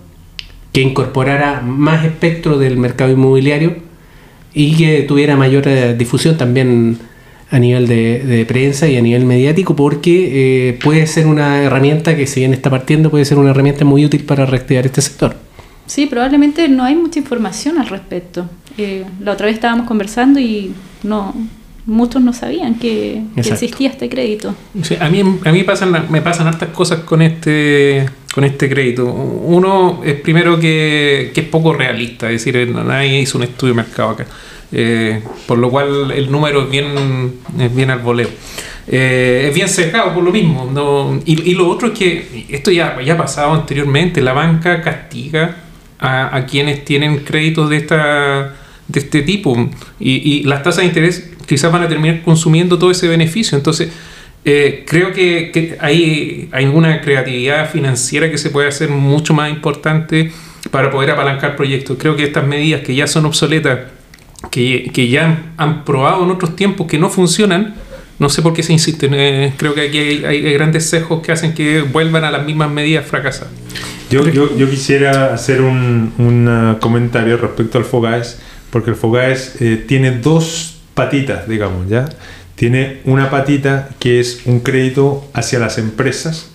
que 0.71 0.81
incorporara 0.81 1.61
más 1.61 2.03
espectro 2.03 2.57
del 2.57 2.77
mercado 2.77 3.11
inmobiliario 3.11 3.75
y 4.53 4.75
que 4.75 5.03
tuviera 5.03 5.35
mayor 5.35 5.67
eh, 5.67 5.95
difusión 5.95 6.35
también 6.37 6.97
a 7.53 7.59
nivel 7.59 7.87
de, 7.87 8.45
prensa 8.47 8.87
y 8.87 8.97
a 8.97 9.01
nivel 9.01 9.25
mediático 9.25 9.75
porque 9.75 10.69
eh, 10.69 10.79
puede 10.83 11.05
ser 11.05 11.27
una 11.27 11.61
herramienta 11.61 12.15
que 12.15 12.25
si 12.25 12.39
bien 12.39 12.51
está 12.51 12.71
partiendo 12.71 13.11
puede 13.11 13.25
ser 13.25 13.37
una 13.37 13.51
herramienta 13.51 13.85
muy 13.85 14.03
útil 14.03 14.23
para 14.23 14.47
reactivar 14.47 14.87
este 14.87 15.01
sector. 15.03 15.35
Sí, 15.85 16.07
probablemente 16.07 16.67
no 16.67 16.83
hay 16.83 16.95
mucha 16.95 17.19
información 17.19 17.77
al 17.77 17.89
respecto. 17.89 18.49
Eh, 18.79 19.05
la 19.19 19.33
otra 19.33 19.45
vez 19.45 19.55
estábamos 19.55 19.85
conversando 19.85 20.39
y 20.39 20.73
no 21.03 21.35
muchos 21.85 22.23
no 22.23 22.33
sabían 22.33 22.79
que, 22.79 23.21
existía 23.35 23.89
este 23.89 24.09
crédito. 24.09 24.55
a 24.99 25.09
mí, 25.09 25.21
a 25.45 25.51
mí 25.51 25.63
pasan, 25.63 26.07
me 26.09 26.21
pasan 26.21 26.47
hartas 26.47 26.69
cosas 26.69 27.01
con 27.01 27.21
este 27.21 28.09
con 28.33 28.43
este 28.45 28.67
crédito. 28.67 29.05
Uno 29.05 30.01
es 30.03 30.15
primero 30.15 30.59
que, 30.59 31.29
que 31.35 31.41
es 31.41 31.47
poco 31.47 31.71
realista, 31.73 32.31
es 32.31 32.43
decir, 32.43 32.67
nadie 32.67 33.21
hizo 33.21 33.37
un 33.37 33.43
estudio 33.43 33.75
de 33.75 33.77
mercado 33.83 34.09
acá. 34.09 34.25
Eh, 34.75 35.21
por 35.45 35.59
lo 35.59 35.69
cual 35.69 36.11
el 36.11 36.31
número 36.31 36.63
es 36.63 36.69
bien, 36.69 36.87
es 37.59 37.75
bien. 37.75 37.91
Eh, 38.87 39.45
es 39.47 39.55
bien 39.55 39.69
cercado 39.69 40.13
por 40.13 40.23
lo 40.23 40.31
mismo. 40.31 40.69
¿no? 40.73 41.21
Y, 41.25 41.53
lo 41.53 41.69
otro 41.69 41.89
es 41.89 41.97
que 41.97 42.45
esto 42.49 42.71
ya, 42.71 42.99
ya 43.01 43.13
ha 43.13 43.17
pasado 43.17 43.53
anteriormente, 43.53 44.21
la 44.21 44.33
banca 44.33 44.81
castiga 44.81 45.57
a, 45.99 46.45
quienes 46.49 46.83
tienen 46.83 47.19
créditos 47.19 47.69
de, 47.69 47.77
esta, 47.77 48.55
de 48.87 48.99
este 48.99 49.21
tipo 49.21 49.55
y, 49.99 50.39
y, 50.39 50.43
las 50.43 50.63
tasas 50.63 50.81
de 50.81 50.85
interés 50.87 51.31
quizás 51.45 51.71
van 51.71 51.83
a 51.83 51.87
terminar 51.87 52.21
consumiendo 52.23 52.77
todo 52.77 52.91
ese 52.91 53.07
beneficio. 53.07 53.57
Entonces, 53.57 53.89
eh, 54.43 54.83
creo 54.85 55.13
que, 55.13 55.51
que, 55.53 55.77
hay, 55.79 56.49
hay 56.51 56.65
una 56.65 56.99
creatividad 56.99 57.69
financiera 57.69 58.29
que 58.29 58.37
se 58.37 58.49
puede 58.49 58.67
hacer 58.67 58.89
mucho 58.89 59.33
más 59.33 59.49
importante 59.49 60.31
para 60.71 60.91
poder 60.91 61.11
apalancar 61.11 61.55
proyectos. 61.55 61.97
Creo 61.99 62.15
que 62.17 62.23
estas 62.23 62.45
medidas 62.45 62.81
que 62.81 62.95
ya 62.95 63.07
son 63.07 63.25
obsoletas 63.25 63.79
que, 64.53 65.09
ya 65.09 65.53
han, 65.57 65.83
probado 65.83 66.23
en 66.23 66.29
otros 66.29 66.55
tiempos 66.55 66.85
que 66.85 66.99
no 66.99 67.09
funcionan, 67.09 67.73
no 68.19 68.29
sé 68.29 68.43
por 68.43 68.53
qué 68.53 68.61
se 68.61 68.71
insisten. 68.71 69.13
Eh, 69.15 69.53
creo 69.57 69.73
que 69.73 69.81
aquí 69.81 69.97
hay, 69.97 70.53
grandes 70.53 70.89
sesgos 70.89 71.21
que 71.21 71.31
hacen 71.31 71.53
que 71.53 71.81
vuelvan 71.81 72.23
a 72.23 72.31
las 72.31 72.45
mismas 72.45 72.69
medidas 72.69 73.05
fracasadas. 73.05 73.51
Yo, 74.11 74.27
yo, 74.29 74.55
yo 74.55 74.69
quisiera 74.69 75.33
hacer 75.33 75.61
un, 75.61 76.13
un, 76.19 76.77
comentario 76.79 77.37
respecto 77.37 77.79
al 77.79 77.85
FOGAES, 77.85 78.39
porque 78.69 78.91
el 78.91 78.95
FOGAES 78.95 79.61
eh, 79.61 79.83
tiene 79.87 80.11
dos 80.11 80.75
patitas, 80.93 81.47
digamos, 81.47 81.89
¿ya? 81.89 82.05
Tiene 82.55 83.01
una 83.05 83.29
patita 83.31 83.89
que 83.99 84.19
es 84.19 84.41
un 84.45 84.59
crédito 84.59 85.27
hacia 85.33 85.59
las 85.59 85.77
empresas, 85.77 86.51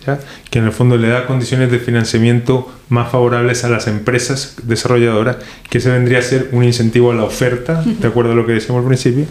que 0.50 0.58
en 0.58 0.66
el 0.66 0.72
fondo 0.72 0.96
le 0.96 1.08
da 1.08 1.26
condiciones 1.26 1.70
de 1.70 1.80
financiamiento 1.80 2.72
más 2.88 3.10
favorables 3.10 3.64
a 3.64 3.68
las 3.68 3.86
empresas 3.88 4.56
desarrolladoras, 4.62 5.36
que 5.68 5.80
se 5.80 5.90
vendría 5.90 6.20
a 6.20 6.22
ser 6.22 6.48
un 6.52 6.64
incentivo 6.64 7.10
a 7.10 7.14
la 7.14 7.24
oferta, 7.24 7.82
de 7.84 8.08
acuerdo 8.08 8.32
a 8.32 8.34
lo 8.34 8.46
que 8.46 8.52
decíamos 8.52 8.82
al 8.82 8.88
principio. 8.88 9.26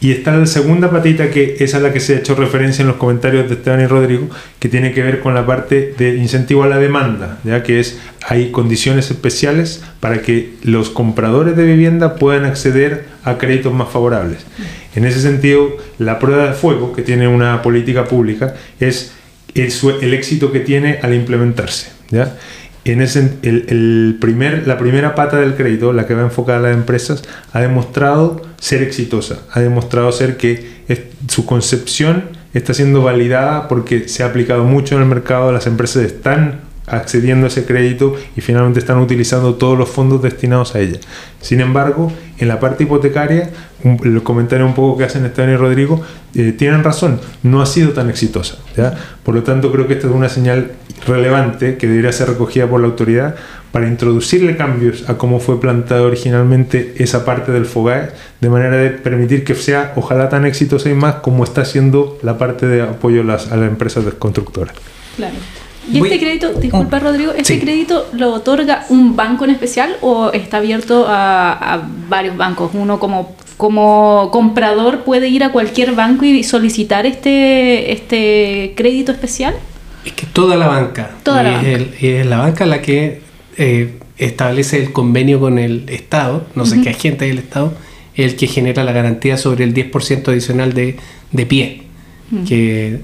Y 0.00 0.12
está 0.12 0.36
la 0.36 0.46
segunda 0.46 0.90
patita, 0.90 1.30
que 1.30 1.56
es 1.60 1.74
a 1.74 1.80
la 1.80 1.92
que 1.92 2.00
se 2.00 2.14
ha 2.14 2.18
hecho 2.18 2.34
referencia 2.34 2.82
en 2.82 2.88
los 2.88 2.96
comentarios 2.96 3.48
de 3.48 3.54
Esteban 3.56 3.80
y 3.80 3.86
Rodrigo, 3.86 4.28
que 4.58 4.68
tiene 4.68 4.92
que 4.92 5.02
ver 5.02 5.20
con 5.20 5.34
la 5.34 5.46
parte 5.46 5.94
de 5.98 6.16
incentivo 6.16 6.62
a 6.62 6.68
la 6.68 6.78
demanda, 6.78 7.38
ya 7.44 7.62
que 7.62 7.80
es 7.80 7.98
hay 8.26 8.50
condiciones 8.50 9.10
especiales 9.10 9.82
para 10.00 10.22
que 10.22 10.54
los 10.62 10.90
compradores 10.90 11.56
de 11.56 11.64
vivienda 11.64 12.16
puedan 12.16 12.44
acceder 12.44 13.06
a 13.24 13.38
créditos 13.38 13.72
más 13.72 13.88
favorables. 13.88 14.38
En 14.94 15.04
ese 15.04 15.20
sentido, 15.20 15.76
la 15.98 16.18
prueba 16.18 16.46
de 16.46 16.52
fuego 16.52 16.92
que 16.92 17.02
tiene 17.02 17.28
una 17.28 17.62
política 17.62 18.04
pública 18.04 18.54
es 18.80 19.12
el, 19.54 20.14
éxito 20.14 20.52
que 20.52 20.60
tiene 20.60 20.98
al 21.02 21.14
implementarse. 21.14 21.92
¿ya? 22.10 22.36
En 22.84 23.02
ese, 23.02 23.34
el, 23.42 24.18
primer, 24.20 24.66
la 24.66 24.78
primera 24.78 25.14
pata 25.14 25.38
del 25.38 25.54
crédito, 25.54 25.92
la 25.92 26.06
que 26.06 26.14
va 26.14 26.22
enfocada 26.22 26.58
a 26.58 26.62
las 26.62 26.74
empresas, 26.74 27.22
ha 27.52 27.60
demostrado 27.60 28.42
ser 28.58 28.82
exitosa, 28.82 29.40
ha 29.52 29.60
demostrado 29.60 30.10
ser 30.12 30.36
que 30.36 30.80
su 31.28 31.46
concepción 31.46 32.24
está 32.54 32.74
siendo 32.74 33.02
validada 33.02 33.68
porque 33.68 34.08
se 34.08 34.22
ha 34.22 34.26
aplicado 34.26 34.64
mucho 34.64 34.96
en 34.96 35.02
el 35.02 35.08
mercado, 35.08 35.52
las 35.52 35.66
empresas 35.66 36.04
están 36.04 36.69
accediendo 36.90 37.46
a 37.46 37.48
ese 37.48 37.64
crédito 37.64 38.14
y 38.36 38.40
finalmente 38.40 38.80
están 38.80 38.98
utilizando 38.98 39.54
todos 39.54 39.78
los 39.78 39.88
fondos 39.88 40.22
destinados 40.22 40.74
a 40.74 40.80
ella. 40.80 40.98
Sin 41.40 41.60
embargo, 41.60 42.12
en 42.38 42.48
la 42.48 42.60
parte 42.60 42.84
hipotecaria, 42.84 43.50
el 43.82 44.22
comentario 44.22 44.66
un 44.66 44.74
poco 44.74 44.98
que 44.98 45.04
hacen 45.04 45.24
Esteban 45.24 45.52
y 45.52 45.56
Rodrigo, 45.56 46.02
eh, 46.34 46.52
tienen 46.52 46.84
razón, 46.84 47.20
no 47.42 47.62
ha 47.62 47.66
sido 47.66 47.90
tan 47.90 48.10
exitosa. 48.10 48.58
Por 49.24 49.34
lo 49.34 49.42
tanto, 49.42 49.70
creo 49.72 49.86
que 49.86 49.94
esta 49.94 50.06
es 50.06 50.12
una 50.12 50.28
señal 50.28 50.72
relevante 51.06 51.76
que 51.76 51.86
debería 51.86 52.12
ser 52.12 52.28
recogida 52.28 52.66
por 52.66 52.80
la 52.80 52.86
autoridad 52.86 53.36
para 53.72 53.86
introducirle 53.86 54.56
cambios 54.56 55.08
a 55.08 55.16
cómo 55.16 55.38
fue 55.38 55.60
plantada 55.60 56.02
originalmente 56.02 56.94
esa 56.98 57.24
parte 57.24 57.52
del 57.52 57.66
FOGAE, 57.66 58.10
de 58.40 58.48
manera 58.48 58.76
de 58.76 58.90
permitir 58.90 59.44
que 59.44 59.54
sea 59.54 59.92
ojalá 59.96 60.28
tan 60.28 60.44
exitosa 60.44 60.90
y 60.90 60.94
más 60.94 61.16
como 61.16 61.44
está 61.44 61.64
siendo 61.64 62.18
la 62.22 62.36
parte 62.36 62.66
de 62.66 62.82
apoyo 62.82 63.22
a 63.22 63.24
las, 63.24 63.52
a 63.52 63.56
las 63.56 63.68
empresas 63.68 64.04
constructoras. 64.18 64.74
Claro. 65.16 65.36
¿Y 65.92 65.98
este 65.98 66.18
crédito, 66.18 66.52
disculpa 66.54 66.98
oh, 66.98 67.00
Rodrigo, 67.00 67.32
este 67.32 67.58
crédito 67.58 68.06
lo 68.12 68.32
otorga 68.32 68.86
un 68.90 69.16
banco 69.16 69.44
en 69.44 69.50
especial 69.50 69.96
o 70.00 70.30
está 70.32 70.58
abierto 70.58 71.06
a, 71.08 71.82
varios 72.08 72.36
bancos? 72.36 72.70
Uno 72.74 72.98
como, 73.00 73.34
como 73.56 74.30
comprador 74.32 75.04
puede 75.04 75.28
ir 75.28 75.42
a 75.44 75.52
cualquier 75.52 75.92
banco 75.92 76.24
y 76.24 76.44
solicitar 76.44 77.06
este, 77.06 77.92
este 77.92 78.74
crédito 78.76 79.12
especial? 79.12 79.54
Es 80.04 80.12
que 80.12 80.26
toda 80.26 80.56
la 80.56 80.68
banca. 80.68 81.10
Toda 81.22 81.42
la 81.42 81.52
banca. 81.52 81.68
Es, 82.00 82.26
la 82.26 82.38
banca 82.38 82.66
la 82.66 82.80
que 82.82 83.20
eh, 83.56 83.98
establece 84.18 84.78
el 84.78 84.92
convenio 84.92 85.40
con 85.40 85.58
el 85.58 85.88
Estado, 85.88 86.46
no 86.54 86.66
sé 86.66 86.80
qué 86.82 86.90
agente 86.90 87.26
del 87.26 87.38
Estado, 87.38 87.74
el 88.14 88.36
que 88.36 88.46
genera 88.46 88.84
la 88.84 88.92
garantía 88.92 89.36
sobre 89.36 89.64
el 89.64 89.74
10% 89.74 90.28
adicional 90.28 90.72
de, 90.72 90.96
de 91.32 91.46
pie. 91.46 91.82
Que 92.46 93.00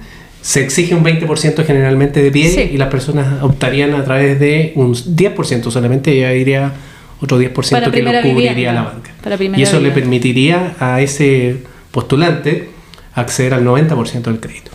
se 0.46 0.62
exige 0.62 0.94
un 0.94 1.02
20% 1.04 1.66
generalmente 1.66 2.22
de 2.22 2.30
pie 2.30 2.70
y 2.72 2.76
las 2.76 2.88
personas 2.88 3.42
optarían 3.42 3.94
a 3.94 4.04
través 4.04 4.38
de 4.38 4.70
un 4.76 4.94
10% 4.94 5.72
solamente, 5.72 6.16
ya 6.16 6.32
iría 6.32 6.72
otro 7.20 7.40
10% 7.40 7.90
que 7.90 8.02
lo 8.02 8.12
cubriría 8.22 8.72
la 8.72 8.82
banca. 8.84 9.10
y 9.56 9.62
eso 9.62 9.80
le 9.80 9.90
permitiría 9.90 10.76
a 10.78 11.00
ese 11.00 11.64
postulante 11.90 12.68
acceder 13.14 13.54
al 13.54 13.64
90% 13.64 14.22
del 14.22 14.38
crédito. 14.38 14.70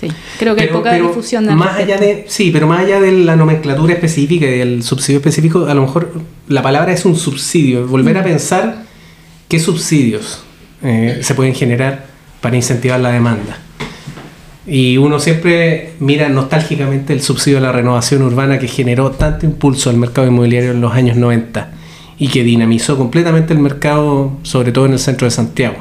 Sí, 0.00 0.08
creo 0.38 0.56
que 0.56 0.62
hay 0.62 0.68
poca 0.68 0.94
difusión 0.94 1.46
de 1.46 1.54
más 1.54 1.76
allá 1.76 1.98
de 1.98 2.24
Sí, 2.28 2.50
pero 2.50 2.66
más 2.66 2.80
allá 2.80 2.98
de 2.98 3.12
la 3.12 3.36
nomenclatura 3.36 3.92
específica 3.92 4.46
y 4.46 4.56
del 4.58 4.82
subsidio 4.82 5.18
específico, 5.18 5.66
a 5.66 5.74
lo 5.74 5.82
mejor 5.82 6.14
la 6.48 6.62
palabra 6.62 6.94
es 6.94 7.04
un 7.04 7.16
subsidio. 7.16 7.86
Volver 7.86 8.16
a 8.16 8.24
pensar 8.24 8.84
qué 9.48 9.60
subsidios 9.60 10.44
eh, 10.82 11.18
se 11.20 11.34
pueden 11.34 11.54
generar 11.54 12.06
para 12.40 12.56
incentivar 12.56 12.98
la 13.00 13.10
demanda. 13.10 13.58
Y 14.66 14.96
uno 14.96 15.18
siempre 15.18 15.90
mira 15.98 16.28
nostálgicamente 16.28 17.12
el 17.12 17.20
subsidio 17.20 17.58
a 17.58 17.60
la 17.60 17.72
renovación 17.72 18.22
urbana 18.22 18.58
que 18.58 18.68
generó 18.68 19.10
tanto 19.10 19.44
impulso 19.44 19.90
al 19.90 19.96
mercado 19.96 20.28
inmobiliario 20.28 20.70
en 20.70 20.80
los 20.80 20.92
años 20.92 21.16
90 21.16 21.70
y 22.18 22.28
que 22.28 22.44
dinamizó 22.44 22.96
completamente 22.96 23.52
el 23.52 23.58
mercado, 23.58 24.38
sobre 24.42 24.70
todo 24.70 24.86
en 24.86 24.92
el 24.92 25.00
centro 25.00 25.26
de 25.26 25.32
Santiago. 25.32 25.76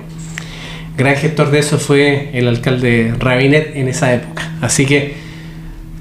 Gran 0.98 1.16
gestor 1.16 1.52
de 1.52 1.60
eso 1.60 1.78
fue 1.78 2.32
el 2.34 2.48
alcalde 2.48 3.14
Rabinet 3.20 3.76
en 3.76 3.88
esa 3.88 4.14
época. 4.14 4.52
Así 4.62 4.88
que 4.88 5.14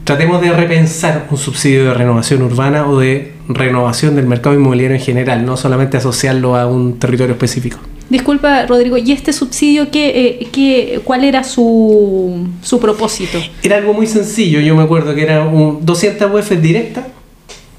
tratemos 0.04 0.40
de 0.40 0.52
repensar 0.52 1.26
un 1.30 1.36
subsidio 1.36 1.84
de 1.84 1.94
renovación 1.94 2.42
urbana 2.42 2.88
o 2.88 2.98
de 2.98 3.32
renovación 3.48 4.16
del 4.16 4.26
mercado 4.26 4.56
inmobiliario 4.56 4.96
en 4.96 5.02
general, 5.02 5.44
no 5.44 5.58
solamente 5.58 5.98
asociarlo 5.98 6.56
a 6.56 6.66
un 6.66 6.98
territorio 6.98 7.34
específico. 7.34 7.78
Disculpa, 8.10 8.66
Rodrigo, 8.66 8.98
¿y 8.98 9.12
este 9.12 9.32
subsidio 9.32 9.92
qué, 9.92 10.48
eh, 10.52 11.00
cuál 11.04 11.22
era 11.22 11.44
su, 11.44 12.48
su, 12.60 12.80
propósito? 12.80 13.38
Era 13.62 13.76
algo 13.76 13.94
muy 13.94 14.08
sencillo, 14.08 14.58
yo 14.58 14.74
me 14.74 14.82
acuerdo 14.82 15.14
que 15.14 15.22
era 15.22 15.44
un 15.44 15.86
200 15.86 16.28
UF 16.34 16.50
directa 16.60 17.06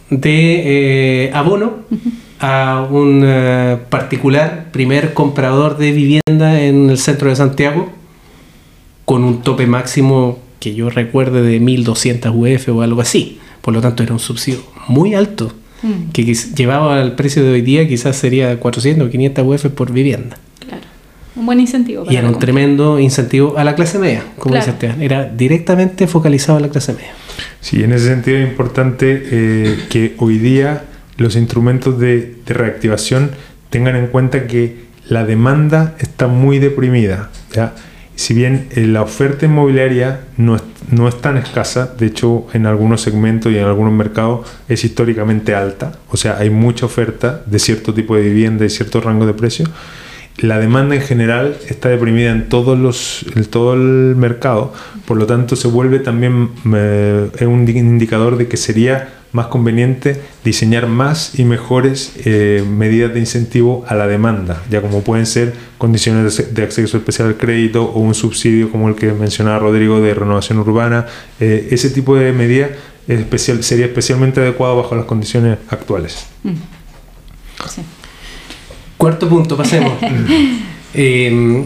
de 0.10 1.26
eh, 1.26 1.32
abono 1.34 1.80
a 2.40 2.88
un 2.90 3.24
eh, 3.26 3.78
particular 3.90 4.68
primer 4.72 5.14
comprador 5.14 5.78
de 5.78 5.92
vivienda 5.92 6.62
en 6.62 6.90
el 6.90 6.98
centro 6.98 7.30
de 7.30 7.36
Santiago 7.36 7.90
con 9.04 9.26
un 9.26 9.42
tope 9.42 9.68
máximo 9.68 10.40
que 10.62 10.74
yo 10.74 10.90
recuerde 10.90 11.42
de 11.42 11.60
1200 11.60 12.32
UF 12.34 12.70
o 12.70 12.82
algo 12.82 13.02
así. 13.02 13.40
Por 13.62 13.74
lo 13.74 13.82
tanto, 13.82 14.02
era 14.02 14.14
un 14.14 14.20
subsidio 14.20 14.62
muy 14.88 15.14
alto 15.14 15.52
Mm. 15.84 16.12
que 16.12 16.34
llevaba 16.34 17.02
al 17.02 17.16
precio 17.16 17.44
de 17.44 17.52
hoy 17.52 17.62
día 17.62 17.88
quizás 17.88 18.16
sería 18.16 18.60
400 18.60 19.08
o 19.08 19.10
500 19.10 19.46
UF 19.46 19.66
por 19.74 19.92
vivienda. 19.92 20.38
Claro. 20.60 20.84
Un 21.36 21.46
buen 21.46 21.60
incentivo. 21.60 22.06
y 22.10 22.16
era 22.16 22.28
un 22.28 22.38
tremendo 22.38 23.00
incentivo 23.00 23.58
a 23.58 23.64
la 23.64 23.76
clase 23.76 23.98
media, 23.98 24.24
como 24.38 24.56
dice 24.56 24.72
Esteban. 24.72 25.02
Era 25.02 25.26
directamente 25.26 26.08
focalizado 26.08 26.58
a 26.58 26.62
la 26.62 26.70
clase 26.70 26.94
media. 26.94 27.14
Sí, 27.62 27.84
en 27.84 27.94
ese 27.94 28.08
sentido 28.08 28.38
es 28.38 28.48
importante 28.48 29.24
eh, 29.32 29.80
que 29.90 30.16
hoy 30.18 30.38
día 30.38 30.84
los 31.18 31.36
instrumentos 31.36 32.00
de, 32.00 32.36
de 32.46 32.54
reactivación 32.54 33.32
tengan 33.70 33.96
en 33.96 34.08
cuenta 34.08 34.48
que 34.48 34.92
la 35.08 35.26
demanda 35.26 35.96
está 36.00 36.28
muy 36.28 36.60
deprimida. 36.60 37.30
¿ya? 37.54 37.74
Si 38.16 38.34
bien 38.34 38.68
eh, 38.72 38.86
la 38.86 39.02
oferta 39.02 39.46
inmobiliaria 39.46 40.22
no 40.38 40.56
es, 40.56 40.64
no 40.92 41.08
es, 41.08 41.20
tan 41.22 41.38
escasa, 41.38 41.94
de 41.98 42.08
hecho 42.08 42.48
en 42.54 42.66
algunos 42.66 43.02
segmentos 43.02 43.52
y 43.52 43.58
en 43.58 43.66
algunos 43.66 43.94
mercados 43.94 44.48
es 44.68 44.84
históricamente 44.84 45.56
alta, 45.56 45.94
o 46.10 46.18
sea, 46.18 46.38
hay 46.38 46.50
mucha 46.50 46.86
oferta 46.86 47.42
de 47.46 47.60
cierto 47.60 47.94
tipo 47.94 48.16
de 48.16 48.24
vivienda 48.24 48.66
y 48.66 48.70
cierto 48.70 49.02
rango 49.02 49.26
de 49.26 49.34
precio, 49.34 49.66
la 50.38 50.60
demanda 50.60 50.96
en 50.96 51.02
general 51.02 51.58
está 51.68 51.90
deprimida 51.90 52.32
en, 52.32 52.50
todos 52.50 52.78
los, 52.78 53.26
en 53.36 53.46
todo 53.46 53.74
el 53.74 54.16
mercado, 54.16 54.74
por 55.06 55.18
lo 55.18 55.26
tanto 55.26 55.56
se 55.56 55.68
vuelve 55.68 56.00
también 56.00 56.50
eh, 56.74 57.46
un 57.46 57.68
indicador 57.68 58.38
de 58.38 58.48
que 58.48 58.58
sería 58.58 59.21
más 59.32 59.48
conveniente 59.48 60.22
diseñar 60.44 60.88
más 60.88 61.40
y 61.40 61.46
mejores 61.46 62.14
eh, 62.26 62.64
medidas 62.68 63.14
de 63.14 63.20
incentivo 63.20 63.86
a 63.88 63.96
la 63.96 64.08
demanda, 64.08 64.62
ya 64.70 64.82
como 64.82 65.02
pueden 65.02 65.26
ser 65.26 65.54
condiciones 65.78 66.54
de 66.54 66.64
acceso 66.64 66.98
especial 66.98 67.30
al 67.30 67.38
crédito 67.38 67.86
o 67.86 68.00
un 68.00 68.14
subsidio 68.14 68.72
como 68.72 68.90
el 68.90 68.96
que 68.96 69.12
mencionaba 69.14 69.60
Rodrigo 69.60 70.02
de 70.02 70.14
renovación 70.14 70.60
urbana. 70.60 71.06
Eh, 71.40 71.70
ese 71.72 71.90
tipo 71.90 72.16
de 72.16 72.34
medidas 72.34 72.72
especial, 73.08 73.64
sería 73.64 73.86
especialmente 73.86 74.42
adecuado 74.42 74.78
bajo 74.78 74.96
las 74.96 75.06
condiciones 75.06 75.58
actuales. 75.70 76.26
Mm. 76.44 76.54
Cuarto 78.98 79.30
punto, 79.30 79.58
pasemos. 79.58 79.94
eh, 80.94 81.66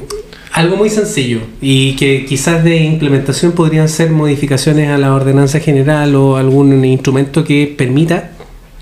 algo 0.55 0.77
muy 0.77 0.89
sencillo 0.89 1.41
y 1.59 1.97
que 1.97 2.25
quizás 2.25 2.63
de 2.63 2.77
implementación 2.77 3.51
podrían 3.51 3.89
ser 3.89 4.11
modificaciones 4.11 4.89
a 4.89 4.97
la 4.97 5.13
ordenanza 5.13 5.59
general 5.59 6.15
o 6.15 6.37
algún 6.37 6.85
instrumento 6.85 7.43
que 7.43 7.75
permita 7.77 8.31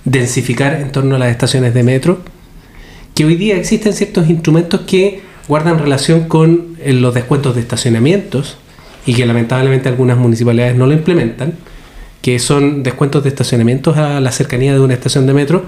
densificar 0.06 0.76
en 0.76 0.92
torno 0.92 1.16
a 1.16 1.20
las 1.20 1.32
estaciones 1.32 1.74
de 1.74 1.82
metro. 1.82 2.20
Que 3.16 3.26
hoy 3.26 3.36
día 3.38 3.58
existen 3.58 3.94
ciertos 3.94 4.30
instrumentos 4.30 4.82
que 4.82 5.24
guardan 5.48 5.80
relación 5.80 6.28
con 6.28 6.78
eh, 6.80 6.94
los 6.94 7.16
descuentos 7.16 7.56
de 7.56 7.62
estacionamientos 7.62 8.58
y 9.08 9.16
que 9.16 9.26
lamentablemente 9.26 9.90
algunas 9.90 10.18
municipalidades 10.20 10.76
no 10.76 10.86
lo 10.86 10.94
implementan, 10.94 11.54
que 12.22 12.38
son 12.38 12.84
descuentos 12.84 13.24
de 13.24 13.30
estacionamientos 13.30 13.98
a 13.98 14.20
la 14.20 14.32
cercanía 14.32 14.74
de 14.74 14.80
una 14.80 14.94
estación 14.94 15.26
de 15.26 15.34
metro 15.34 15.66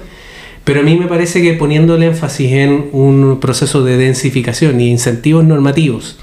pero 0.65 0.81
a 0.81 0.83
mí 0.83 0.97
me 0.97 1.07
parece 1.07 1.41
que 1.41 1.53
poniéndole 1.53 2.07
énfasis 2.07 2.51
en 2.51 2.89
un 2.91 3.39
proceso 3.39 3.83
de 3.83 3.97
densificación 3.97 4.81
y 4.81 4.89
incentivos 4.89 5.45
normativos 5.45 6.17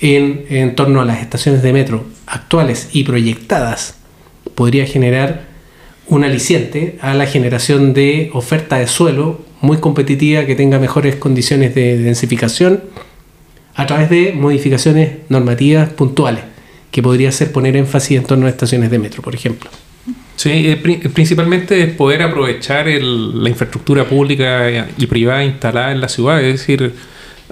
en 0.00 0.74
torno 0.74 1.00
a 1.00 1.04
las 1.04 1.20
estaciones 1.20 1.62
de 1.62 1.72
metro 1.72 2.04
actuales 2.26 2.88
y 2.92 3.04
proyectadas, 3.04 3.94
podría 4.56 4.84
generar 4.86 5.52
un 6.08 6.24
aliciente 6.24 6.98
a 7.00 7.14
la 7.14 7.26
generación 7.26 7.94
de 7.94 8.30
oferta 8.32 8.78
de 8.78 8.86
suelo 8.86 9.40
muy 9.60 9.78
competitiva 9.78 10.44
que 10.44 10.56
tenga 10.56 10.78
mejores 10.78 11.16
condiciones 11.16 11.74
de 11.74 11.98
densificación 11.98 12.82
a 13.74 13.86
través 13.86 14.10
de 14.10 14.32
modificaciones 14.32 15.10
normativas 15.28 15.90
puntuales, 15.90 16.42
que 16.90 17.02
podría 17.02 17.30
ser 17.32 17.52
poner 17.52 17.76
énfasis 17.76 18.18
en 18.18 18.24
torno 18.24 18.46
a 18.46 18.50
estaciones 18.50 18.90
de 18.90 18.98
metro, 18.98 19.22
por 19.22 19.34
ejemplo. 19.34 19.70
Sí, 20.36 20.50
eh, 20.50 20.76
principalmente 21.14 21.86
poder 21.88 22.22
aprovechar 22.22 22.86
la 22.86 23.48
infraestructura 23.48 24.04
pública 24.04 24.88
y 24.96 25.06
privada 25.06 25.44
instalada 25.44 25.92
en 25.92 26.00
la 26.00 26.08
ciudad. 26.08 26.42
Es 26.42 26.60
decir, 26.60 26.94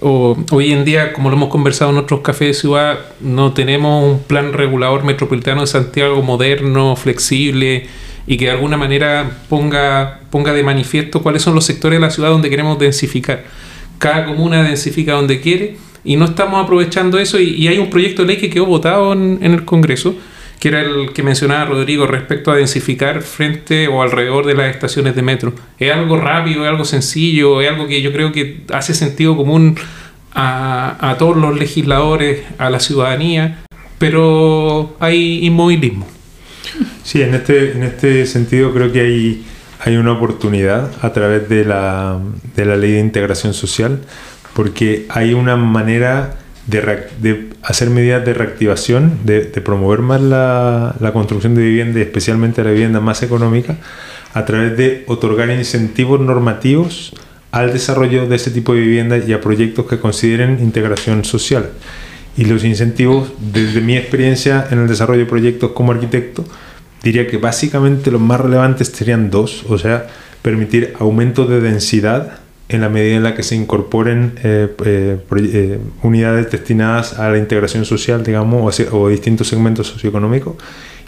hoy 0.00 0.72
en 0.72 0.84
día, 0.84 1.12
como 1.12 1.30
lo 1.30 1.36
hemos 1.36 1.50
conversado 1.50 1.90
en 1.90 1.98
otros 1.98 2.20
cafés 2.20 2.48
de 2.48 2.54
ciudad, 2.54 2.98
no 3.20 3.52
tenemos 3.52 4.04
un 4.04 4.22
plan 4.22 4.52
regulador 4.52 5.04
metropolitano 5.04 5.60
de 5.60 5.66
Santiago 5.66 6.22
moderno, 6.22 6.96
flexible 6.96 7.86
y 8.26 8.36
que 8.36 8.46
de 8.46 8.52
alguna 8.52 8.76
manera 8.76 9.38
ponga, 9.48 10.20
ponga 10.30 10.52
de 10.52 10.62
manifiesto 10.62 11.22
cuáles 11.22 11.42
son 11.42 11.54
los 11.54 11.64
sectores 11.64 11.98
de 11.98 12.06
la 12.06 12.10
ciudad 12.10 12.30
donde 12.30 12.50
queremos 12.50 12.78
densificar. 12.78 13.44
Cada 13.98 14.24
comuna 14.24 14.62
densifica 14.62 15.12
donde 15.12 15.40
quiere 15.40 15.76
y 16.02 16.16
no 16.16 16.24
estamos 16.24 16.64
aprovechando 16.64 17.18
eso 17.18 17.38
y, 17.38 17.68
hay 17.68 17.78
un 17.78 17.90
proyecto 17.90 18.22
de 18.22 18.28
ley 18.28 18.36
que 18.38 18.48
quedó 18.48 18.64
votado 18.64 19.12
en 19.12 19.38
el 19.42 19.64
Congreso 19.66 20.14
que 20.60 20.68
era 20.68 20.82
el 20.82 21.12
que 21.14 21.22
mencionaba 21.22 21.64
Rodrigo 21.64 22.06
respecto 22.06 22.52
a 22.52 22.56
densificar 22.56 23.22
frente 23.22 23.88
o 23.88 24.02
alrededor 24.02 24.44
de 24.44 24.54
las 24.54 24.70
estaciones 24.70 25.16
de 25.16 25.22
metro. 25.22 25.54
Es 25.78 25.90
algo 25.90 26.18
rápido, 26.18 26.64
es 26.64 26.70
algo 26.70 26.84
sencillo, 26.84 27.62
es 27.62 27.70
algo 27.70 27.88
que 27.88 28.02
yo 28.02 28.12
creo 28.12 28.30
que 28.30 28.60
hace 28.70 28.92
sentido 28.92 29.36
común 29.38 29.76
a, 30.34 31.16
todos 31.18 31.38
los 31.38 31.58
legisladores, 31.58 32.42
a 32.58 32.68
la 32.68 32.78
ciudadanía, 32.78 33.60
pero 33.98 34.96
hay 35.00 35.46
inmovilismo. 35.46 36.06
Sí, 37.02 37.22
en 37.22 37.34
este, 37.34 37.72
en 37.72 37.82
este 37.82 38.26
sentido 38.26 38.72
creo 38.74 38.92
que 38.92 39.00
hay, 39.00 39.46
hay 39.80 39.96
una 39.96 40.12
oportunidad 40.12 40.90
a 41.00 41.14
través 41.14 41.48
de 41.48 41.64
la, 41.64 42.20
de 42.54 42.64
la 42.66 42.76
ley 42.76 42.92
de 42.92 43.00
integración 43.00 43.54
social, 43.54 44.02
porque 44.52 45.06
hay 45.08 45.32
una 45.32 45.56
manera 45.56 46.36
de, 46.70 47.48
hacer 47.62 47.90
medidas 47.90 48.24
de 48.24 48.34
reactivación, 48.34 49.18
de, 49.24 49.42
promover 49.60 50.00
más 50.00 50.20
la, 50.20 51.10
construcción 51.12 51.54
de 51.54 51.62
vivienda, 51.62 52.00
especialmente 52.00 52.62
la 52.62 52.70
vivienda 52.70 53.00
más 53.00 53.22
económica, 53.22 53.76
a 54.32 54.44
través 54.44 54.76
de 54.76 55.04
otorgar 55.06 55.50
incentivos 55.50 56.20
normativos 56.20 57.12
al 57.50 57.72
desarrollo 57.72 58.28
de 58.28 58.36
ese 58.36 58.52
tipo 58.52 58.74
de 58.74 58.80
viviendas 58.80 59.28
y 59.28 59.32
a 59.32 59.40
proyectos 59.40 59.86
que 59.86 59.98
consideren 59.98 60.60
integración 60.60 61.24
social. 61.24 61.70
Y 62.36 62.44
los 62.44 62.62
incentivos, 62.64 63.32
desde 63.52 63.80
mi 63.80 63.96
experiencia 63.96 64.68
en 64.70 64.78
el 64.78 64.88
desarrollo 64.88 65.20
de 65.20 65.26
proyectos 65.26 65.72
como 65.72 65.90
arquitecto, 65.90 66.44
diría 67.02 67.26
que 67.26 67.38
básicamente 67.38 68.12
los 68.12 68.20
más 68.20 68.40
relevantes 68.40 68.88
serían 68.88 69.30
dos, 69.30 69.64
o 69.68 69.78
sea, 69.78 70.06
permitir 70.42 70.94
aumento 71.00 71.46
de 71.46 71.60
densidad 71.60 72.39
en 72.70 72.80
la 72.80 72.88
medida 72.88 73.16
en 73.16 73.22
la 73.24 73.34
que 73.34 73.42
se 73.42 73.56
incorporen 73.56 74.34
eh, 74.44 74.74
eh, 74.84 75.18
eh, 75.36 75.78
unidades 76.02 76.50
destinadas 76.50 77.18
a 77.18 77.28
la 77.28 77.38
integración 77.38 77.84
social, 77.84 78.22
digamos, 78.22 78.80
o, 78.80 78.96
o, 78.96 79.08
distintos 79.08 79.48
segmentos 79.48 79.88
socioeconómicos. 79.88 80.54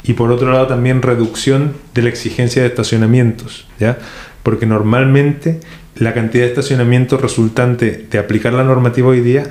Y 0.02 0.14
por 0.14 0.32
otro 0.32 0.50
lado 0.50 0.66
también 0.66 1.00
reducción 1.00 1.74
de 1.94 2.02
la 2.02 2.08
exigencia 2.08 2.62
de 2.62 2.68
estacionamientos, 2.68 3.68
¿ya? 3.78 3.98
Porque 4.42 4.66
normalmente 4.66 5.60
la 5.94 6.12
cantidad 6.14 6.44
de 6.44 6.50
estacionamientos 6.50 7.20
resultante 7.20 8.06
de 8.10 8.18
aplicar 8.18 8.52
la 8.52 8.64
normativa 8.64 9.08
hoy 9.08 9.20
día 9.20 9.44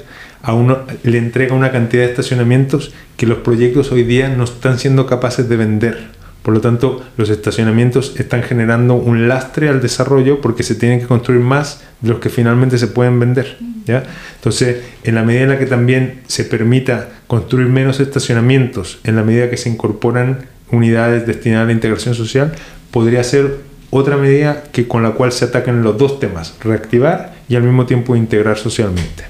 le 1.04 1.17
entrega 1.17 1.56
una 1.56 1.71
cantidad 1.71 2.04
de 2.04 2.10
estacionamientos 2.10 2.93
que 3.15 3.28
los 3.28 3.38
proyectos 3.38 3.91
hoy 3.91 4.04
día 4.04 4.28
no 4.28 4.43
están 4.43 4.80
siendo 4.80 5.06
capaces 5.06 5.47
de 5.47 5.56
vender. 5.56 6.21
Por 6.44 6.54
lo 6.56 6.62
tanto, 6.62 7.04
los 7.18 7.30
estacionamientos 7.30 8.16
están 8.18 8.42
generando 8.42 8.96
un 8.96 9.28
lastre 9.28 9.70
al 9.70 9.82
desarrollo 9.82 10.42
porque 10.42 10.64
se 10.64 10.76
tienen 10.76 11.00
que 11.00 11.06
construir 11.06 11.42
más 11.42 11.84
de 12.02 12.10
los 12.10 12.20
que 12.20 12.30
finalmente 12.30 12.78
se 12.80 12.88
pueden 12.88 13.20
vender. 13.20 13.58
¿ya? 13.86 14.04
Entonces, 14.36 14.78
en 15.04 15.16
la 15.16 15.24
medida 15.24 15.44
en 15.44 15.50
la 15.50 15.60
que 15.60 15.68
también 15.68 16.22
se 16.28 16.44
permita 16.44 17.10
construir 17.28 17.68
menos 17.68 18.00
estacionamientos, 18.00 19.00
en 19.04 19.16
la 19.16 19.24
medida 19.24 19.50
que 19.50 19.58
se 19.58 19.70
incorporan 19.70 20.46
unidades 20.72 21.28
destinadas 21.28 21.66
a 21.66 21.68
la 21.68 21.74
integración 21.74 22.16
social, 22.16 22.54
podría 22.90 23.24
ser 23.24 23.58
otra 23.92 24.18
medida 24.18 24.64
que 24.72 24.88
con 24.88 25.04
la 25.04 25.12
cual 25.12 25.32
se 25.32 25.46
atacan 25.46 25.84
los 25.84 25.98
dos 25.98 26.20
temas, 26.20 26.56
reactivar 26.64 27.36
y 27.48 27.56
al 27.56 27.64
mismo 27.64 27.86
tiempo 27.86 28.16
integrar 28.16 28.58
socialmente. 28.58 29.26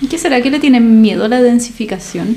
¿Y 0.00 0.08
qué 0.08 0.18
será? 0.18 0.42
¿Qué 0.42 0.50
le 0.50 0.58
tienen 0.58 1.00
miedo 1.00 1.24
a 1.24 1.28
la 1.28 1.40
densificación? 1.42 2.36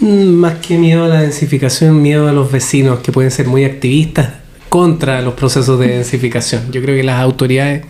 Más 0.00 0.54
que 0.58 0.76
miedo 0.76 1.04
a 1.04 1.08
la 1.08 1.20
densificación, 1.22 2.02
miedo 2.02 2.28
a 2.28 2.32
los 2.32 2.50
vecinos 2.50 3.00
que 3.00 3.12
pueden 3.12 3.30
ser 3.30 3.46
muy 3.46 3.64
activistas 3.64 4.34
contra 4.68 5.22
los 5.22 5.34
procesos 5.34 5.78
de 5.78 5.88
densificación. 5.88 6.72
Yo 6.72 6.82
creo 6.82 6.96
que 6.96 7.04
las 7.04 7.20
autoridades 7.20 7.84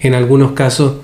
en 0.00 0.14
algunos 0.14 0.52
casos 0.52 0.96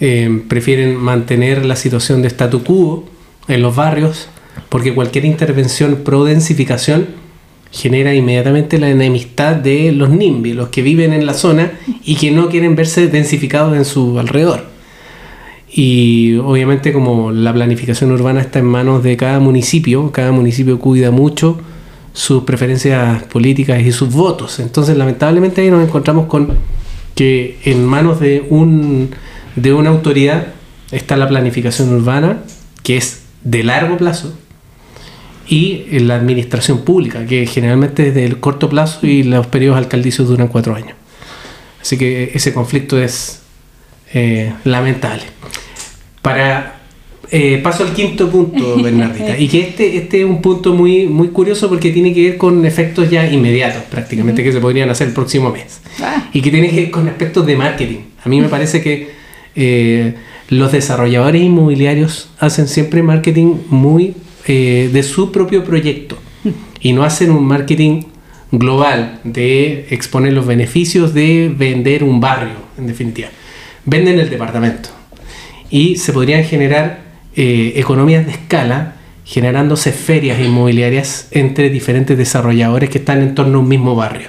eh, 0.00 0.42
prefieren 0.48 0.96
mantener 0.96 1.66
la 1.66 1.76
situación 1.76 2.22
de 2.22 2.28
statu 2.28 2.64
quo 2.64 3.04
en 3.46 3.60
los 3.60 3.76
barrios 3.76 4.28
porque 4.70 4.94
cualquier 4.94 5.26
intervención 5.26 6.00
pro 6.04 6.24
densificación 6.24 7.08
genera 7.70 8.14
inmediatamente 8.14 8.78
la 8.78 8.90
enemistad 8.90 9.54
de 9.54 9.92
los 9.92 10.10
NIMBY, 10.10 10.54
los 10.54 10.70
que 10.70 10.82
viven 10.82 11.12
en 11.12 11.26
la 11.26 11.34
zona 11.34 11.72
y 12.04 12.16
que 12.16 12.30
no 12.30 12.48
quieren 12.48 12.74
verse 12.74 13.08
densificados 13.08 13.76
en 13.76 13.84
su 13.84 14.18
alrededor. 14.18 14.69
Y 15.72 16.36
obviamente 16.36 16.92
como 16.92 17.30
la 17.30 17.52
planificación 17.52 18.10
urbana 18.10 18.40
está 18.40 18.58
en 18.58 18.66
manos 18.66 19.02
de 19.02 19.16
cada 19.16 19.38
municipio, 19.38 20.10
cada 20.10 20.32
municipio 20.32 20.78
cuida 20.80 21.10
mucho 21.10 21.60
sus 22.12 22.42
preferencias 22.42 23.22
políticas 23.24 23.80
y 23.80 23.92
sus 23.92 24.12
votos. 24.12 24.58
Entonces 24.58 24.96
lamentablemente 24.96 25.60
ahí 25.60 25.70
nos 25.70 25.86
encontramos 25.86 26.26
con 26.26 26.56
que 27.14 27.58
en 27.64 27.84
manos 27.84 28.18
de, 28.18 28.46
un, 28.50 29.10
de 29.54 29.72
una 29.72 29.90
autoridad 29.90 30.48
está 30.90 31.16
la 31.16 31.28
planificación 31.28 31.94
urbana, 31.94 32.42
que 32.82 32.96
es 32.96 33.22
de 33.44 33.62
largo 33.62 33.96
plazo, 33.96 34.34
y 35.48 35.98
la 35.98 36.14
administración 36.14 36.78
pública, 36.78 37.26
que 37.26 37.44
generalmente 37.46 38.08
es 38.08 38.14
de 38.14 38.32
corto 38.38 38.68
plazo 38.68 39.06
y 39.06 39.24
los 39.24 39.48
periodos 39.48 39.78
alcaldicios 39.78 40.28
duran 40.28 40.46
cuatro 40.48 40.74
años. 40.74 40.94
Así 41.80 41.98
que 41.98 42.30
ese 42.34 42.54
conflicto 42.54 43.00
es 43.02 43.40
eh, 44.14 44.52
lamentable. 44.64 45.24
Para 46.22 46.80
eh, 47.32 47.60
paso 47.62 47.84
al 47.84 47.92
quinto 47.92 48.28
punto, 48.28 48.76
Bernardita, 48.82 49.38
y 49.38 49.46
que 49.46 49.60
este, 49.60 49.96
este 49.96 50.20
es 50.20 50.24
un 50.24 50.42
punto 50.42 50.74
muy, 50.74 51.06
muy 51.06 51.28
curioso 51.28 51.68
porque 51.68 51.90
tiene 51.90 52.12
que 52.12 52.30
ver 52.30 52.36
con 52.36 52.64
efectos 52.64 53.08
ya 53.08 53.30
inmediatos, 53.30 53.84
prácticamente, 53.84 54.42
que 54.42 54.52
se 54.52 54.60
podrían 54.60 54.90
hacer 54.90 55.08
el 55.08 55.14
próximo 55.14 55.50
mes. 55.50 55.80
Ah. 56.02 56.28
Y 56.32 56.40
que 56.40 56.50
tiene 56.50 56.70
que 56.70 56.76
ver 56.76 56.90
con 56.90 57.08
aspectos 57.08 57.46
de 57.46 57.56
marketing. 57.56 57.98
A 58.24 58.28
mí 58.28 58.40
me 58.40 58.48
parece 58.48 58.82
que 58.82 59.10
eh, 59.54 60.14
los 60.48 60.72
desarrolladores 60.72 61.42
inmobiliarios 61.42 62.30
hacen 62.40 62.66
siempre 62.66 63.02
marketing 63.02 63.54
muy 63.68 64.14
eh, 64.46 64.90
de 64.92 65.02
su 65.04 65.30
propio 65.30 65.62
proyecto 65.62 66.18
y 66.80 66.92
no 66.92 67.04
hacen 67.04 67.30
un 67.30 67.44
marketing 67.44 68.02
global 68.50 69.20
de 69.22 69.86
exponer 69.90 70.32
los 70.32 70.46
beneficios 70.46 71.14
de 71.14 71.54
vender 71.56 72.02
un 72.02 72.18
barrio, 72.20 72.56
en 72.76 72.88
definitiva. 72.88 73.28
Venden 73.84 74.18
el 74.18 74.28
departamento 74.28 74.99
y 75.70 75.96
se 75.96 76.12
podrían 76.12 76.44
generar 76.44 77.00
eh, 77.36 77.74
economías 77.76 78.26
de 78.26 78.32
escala 78.32 78.96
generándose 79.24 79.92
ferias 79.92 80.40
inmobiliarias 80.40 81.28
entre 81.30 81.70
diferentes 81.70 82.18
desarrolladores 82.18 82.90
que 82.90 82.98
están 82.98 83.22
en 83.22 83.34
torno 83.34 83.58
a 83.58 83.60
un 83.60 83.68
mismo 83.68 83.94
barrio. 83.94 84.28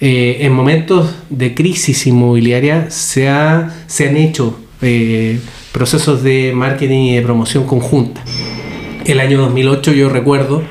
Eh, 0.00 0.38
en 0.40 0.52
momentos 0.52 1.14
de 1.28 1.54
crisis 1.54 2.06
inmobiliaria 2.06 2.90
se, 2.90 3.28
ha, 3.28 3.84
se 3.86 4.08
han 4.08 4.16
hecho 4.16 4.58
procesos 5.70 6.24
de 6.24 6.52
marketing 6.52 7.02
y 7.02 7.14
de 7.14 7.22
promoción 7.22 7.66
conjunta 7.66 8.20
el 9.04 9.20
año 9.20 9.40
2008 9.40 9.92
yo 9.92 10.08
recuerdo 10.08 10.62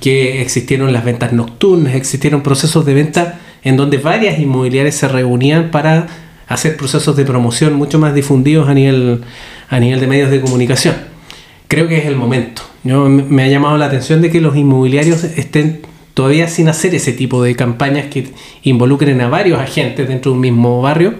que 0.00 0.42
existieron 0.42 0.92
las 0.92 1.04
ventas 1.04 1.32
nocturnas, 1.32 1.94
existieron 1.94 2.42
procesos 2.42 2.84
de 2.84 2.94
venta 2.94 3.40
en 3.62 3.76
donde 3.76 3.98
varias 3.98 4.38
inmobiliarias 4.38 4.94
se 4.96 5.08
reunían 5.08 5.70
para 5.70 6.06
hacer 6.46 6.76
procesos 6.76 7.16
de 7.16 7.24
promoción 7.24 7.74
mucho 7.74 7.98
más 7.98 8.14
difundidos 8.14 8.68
a 8.68 8.74
nivel, 8.74 9.22
a 9.68 9.80
nivel 9.80 10.00
de 10.00 10.06
medios 10.06 10.30
de 10.30 10.40
comunicación. 10.40 10.94
Creo 11.68 11.88
que 11.88 11.98
es 11.98 12.06
el 12.06 12.16
momento. 12.16 12.62
Yo, 12.84 13.08
me 13.08 13.44
ha 13.44 13.48
llamado 13.48 13.76
la 13.78 13.86
atención 13.86 14.20
de 14.20 14.30
que 14.30 14.40
los 14.40 14.56
inmobiliarios 14.56 15.24
estén 15.24 15.82
todavía 16.12 16.48
sin 16.48 16.68
hacer 16.68 16.94
ese 16.94 17.12
tipo 17.12 17.42
de 17.42 17.56
campañas 17.56 18.06
que 18.06 18.28
involucren 18.62 19.20
a 19.20 19.28
varios 19.28 19.58
agentes 19.58 20.08
dentro 20.08 20.30
de 20.30 20.34
un 20.36 20.40
mismo 20.40 20.80
barrio, 20.80 21.14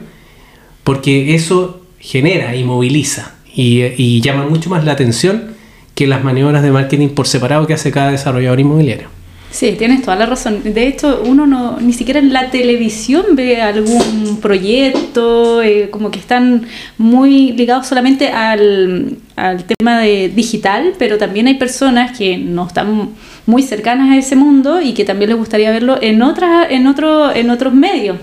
porque 0.84 1.34
eso 1.34 1.82
genera 1.98 2.54
y 2.54 2.64
moviliza 2.64 3.34
y, 3.52 3.82
y 3.96 4.20
llama 4.20 4.46
mucho 4.46 4.68
más 4.68 4.84
la 4.84 4.92
atención 4.92 5.54
que 5.94 6.06
las 6.06 6.22
maniobras 6.22 6.62
de 6.62 6.70
marketing 6.70 7.08
por 7.08 7.26
separado 7.26 7.66
que 7.66 7.74
hace 7.74 7.90
cada 7.90 8.10
desarrollador 8.10 8.60
inmobiliario. 8.60 9.08
Sí, 9.54 9.76
tienes 9.78 10.02
toda 10.02 10.16
la 10.16 10.26
razón. 10.26 10.62
De 10.64 10.88
hecho, 10.88 11.22
uno 11.24 11.46
no 11.46 11.78
ni 11.78 11.92
siquiera 11.92 12.18
en 12.18 12.32
la 12.32 12.50
televisión 12.50 13.24
ve 13.36 13.62
algún 13.62 14.40
proyecto, 14.42 15.62
eh, 15.62 15.90
como 15.90 16.10
que 16.10 16.18
están 16.18 16.66
muy 16.98 17.52
ligados 17.52 17.86
solamente 17.86 18.30
al, 18.30 19.16
al, 19.36 19.62
tema 19.62 20.00
de 20.00 20.28
digital, 20.28 20.94
pero 20.98 21.18
también 21.18 21.46
hay 21.46 21.54
personas 21.54 22.18
que 22.18 22.36
no 22.36 22.66
están 22.66 23.10
muy 23.46 23.62
cercanas 23.62 24.10
a 24.10 24.16
ese 24.16 24.34
mundo 24.34 24.80
y 24.80 24.92
que 24.92 25.04
también 25.04 25.30
les 25.30 25.38
gustaría 25.38 25.70
verlo 25.70 25.98
en 26.02 26.20
otras, 26.22 26.66
en 26.70 26.88
otro, 26.88 27.32
en 27.32 27.48
otros 27.50 27.72
medios 27.72 28.16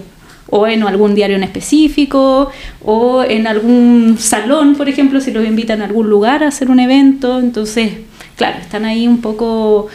o 0.49 0.67
en 0.67 0.83
algún 0.83 1.15
diario 1.15 1.37
en 1.37 1.43
específico, 1.43 2.51
o 2.83 3.23
en 3.23 3.47
algún 3.47 4.17
salón, 4.19 4.75
por 4.75 4.89
ejemplo, 4.89 5.21
si 5.21 5.31
los 5.31 5.47
invitan 5.47 5.81
a 5.81 5.85
algún 5.85 6.09
lugar 6.09 6.43
a 6.43 6.49
hacer 6.49 6.69
un 6.69 6.81
evento. 6.81 7.39
Entonces, 7.39 7.93
claro, 8.35 8.59
están 8.59 8.83
ahí 8.83 9.07
un 9.07 9.21
poco 9.21 9.87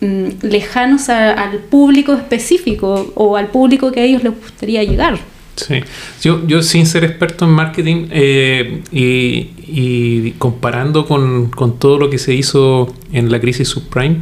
mm, 0.00 0.26
lejanos 0.42 1.08
al 1.08 1.58
público 1.58 2.14
específico 2.14 3.12
o 3.14 3.36
al 3.36 3.48
público 3.48 3.92
que 3.92 4.00
a 4.00 4.04
ellos 4.04 4.22
les 4.22 4.34
gustaría 4.38 4.82
llegar. 4.84 5.18
Sí, 5.56 5.80
yo, 6.22 6.46
yo 6.46 6.62
sin 6.62 6.84
ser 6.84 7.04
experto 7.04 7.46
en 7.46 7.50
marketing 7.52 8.08
eh, 8.10 8.82
y, 8.92 10.32
comparando 10.32 11.06
con, 11.06 11.48
con, 11.48 11.78
todo 11.78 11.98
lo 11.98 12.10
que 12.10 12.18
se 12.18 12.34
hizo 12.34 12.94
en 13.10 13.32
la 13.32 13.40
crisis 13.40 13.68
subprime, 13.68 14.18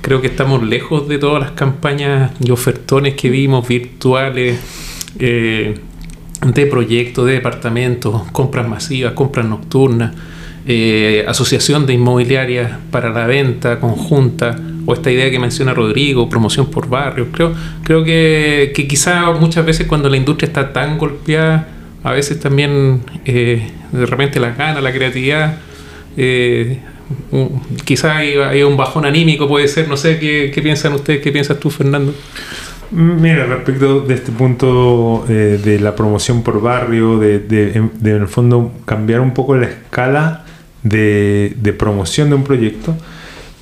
creo 0.00 0.22
que 0.22 0.28
estamos 0.28 0.62
lejos 0.62 1.06
de 1.06 1.18
todas 1.18 1.40
las 1.42 1.50
campañas 1.52 2.32
y 2.42 2.50
ofertones 2.50 3.14
que 3.14 3.28
vimos 3.28 3.68
virtuales 3.68 4.58
eh, 5.18 5.74
de 6.46 6.66
proyectos, 6.66 7.26
de 7.26 7.34
departamentos, 7.34 8.22
compras 8.32 8.66
masivas, 8.66 9.12
compras 9.12 9.44
nocturnas, 9.44 10.14
eh, 10.66 11.24
asociación 11.28 11.86
de 11.86 11.94
inmobiliarias 11.94 12.78
para 12.90 13.10
la 13.10 13.26
venta 13.26 13.78
conjunta, 13.80 14.58
o 14.86 14.94
esta 14.94 15.10
idea 15.10 15.30
que 15.30 15.38
menciona 15.38 15.74
Rodrigo, 15.74 16.28
promoción 16.28 16.70
por 16.70 16.88
barrios. 16.88 17.28
Creo, 17.32 17.54
creo 17.84 18.04
que, 18.04 18.72
que 18.74 18.86
quizá 18.86 19.30
muchas 19.32 19.64
veces 19.66 19.86
cuando 19.86 20.08
la 20.08 20.16
industria 20.16 20.46
está 20.46 20.72
tan 20.72 20.98
golpeada, 20.98 21.68
a 22.02 22.12
veces 22.12 22.40
también 22.40 23.02
eh, 23.24 23.70
de 23.92 24.06
repente 24.06 24.40
la 24.40 24.50
gana, 24.52 24.80
la 24.80 24.92
creatividad, 24.92 25.58
quizás 27.84 28.16
hay, 28.16 28.62
un 28.62 28.76
bajón 28.76 29.04
anímico, 29.04 29.48
puede 29.48 29.68
ser, 29.68 29.88
no 29.88 29.96
sé, 29.96 30.18
¿qué, 30.18 30.60
piensan 30.62 30.92
ustedes? 30.94 31.20
¿Qué 31.20 31.32
piensas 31.32 31.58
tú, 31.58 31.70
Fernando? 31.70 32.14
Mira, 32.90 33.46
respecto 33.46 34.00
de 34.00 34.14
este 34.14 34.32
punto 34.32 35.24
eh, 35.28 35.60
de 35.62 35.78
la 35.78 35.94
promoción 35.94 36.42
por 36.42 36.60
barrio, 36.60 37.18
de, 37.18 37.38
de, 37.38 37.72
en 37.74 37.90
el 38.02 38.26
fondo 38.26 38.72
cambiar 38.84 39.20
un 39.20 39.32
poco 39.32 39.56
la 39.56 39.66
escala 39.66 40.44
de, 40.82 41.54
de 41.56 41.72
promoción 41.72 42.30
de 42.30 42.34
un 42.34 42.44
proyecto, 42.44 42.96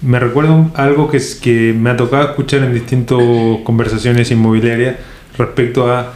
me 0.02 0.18
recuerdo 0.18 0.70
algo 0.74 1.10
que, 1.10 1.16
es, 1.16 1.34
que 1.34 1.74
me 1.76 1.90
ha 1.90 1.96
tocado 1.96 2.30
escuchar 2.30 2.62
en 2.62 2.74
distintas 2.74 3.18
conversaciones 3.64 4.30
inmobiliarias 4.30 4.96
respecto 5.36 5.90
a 5.90 6.14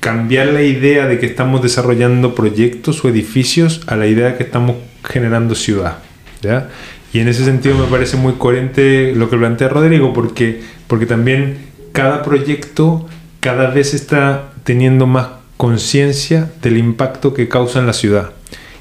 cambiar 0.00 0.48
la 0.48 0.62
idea 0.62 1.06
de 1.06 1.18
que 1.18 1.26
estamos 1.26 1.62
desarrollando 1.62 2.34
proyectos 2.34 3.04
o 3.04 3.08
edificios 3.08 3.82
a 3.86 3.96
la 3.96 4.06
idea 4.06 4.28
de 4.28 4.36
que 4.36 4.44
estamos 4.44 4.76
generando 5.02 5.54
ciudad. 5.54 5.98
¿ya? 6.42 6.68
Y 7.12 7.20
en 7.20 7.28
ese 7.28 7.44
sentido 7.44 7.76
me 7.78 7.86
parece 7.86 8.16
muy 8.16 8.34
coherente 8.34 9.12
lo 9.14 9.30
que 9.30 9.36
plantea 9.36 9.68
Rodrigo, 9.68 10.12
porque, 10.12 10.60
porque 10.86 11.06
también 11.06 11.58
cada 11.92 12.22
proyecto 12.22 13.08
cada 13.40 13.70
vez 13.70 13.94
está 13.94 14.50
teniendo 14.64 15.06
más 15.06 15.28
conciencia 15.56 16.50
del 16.62 16.76
impacto 16.76 17.32
que 17.32 17.48
causa 17.48 17.78
en 17.78 17.86
la 17.86 17.92
ciudad. 17.92 18.32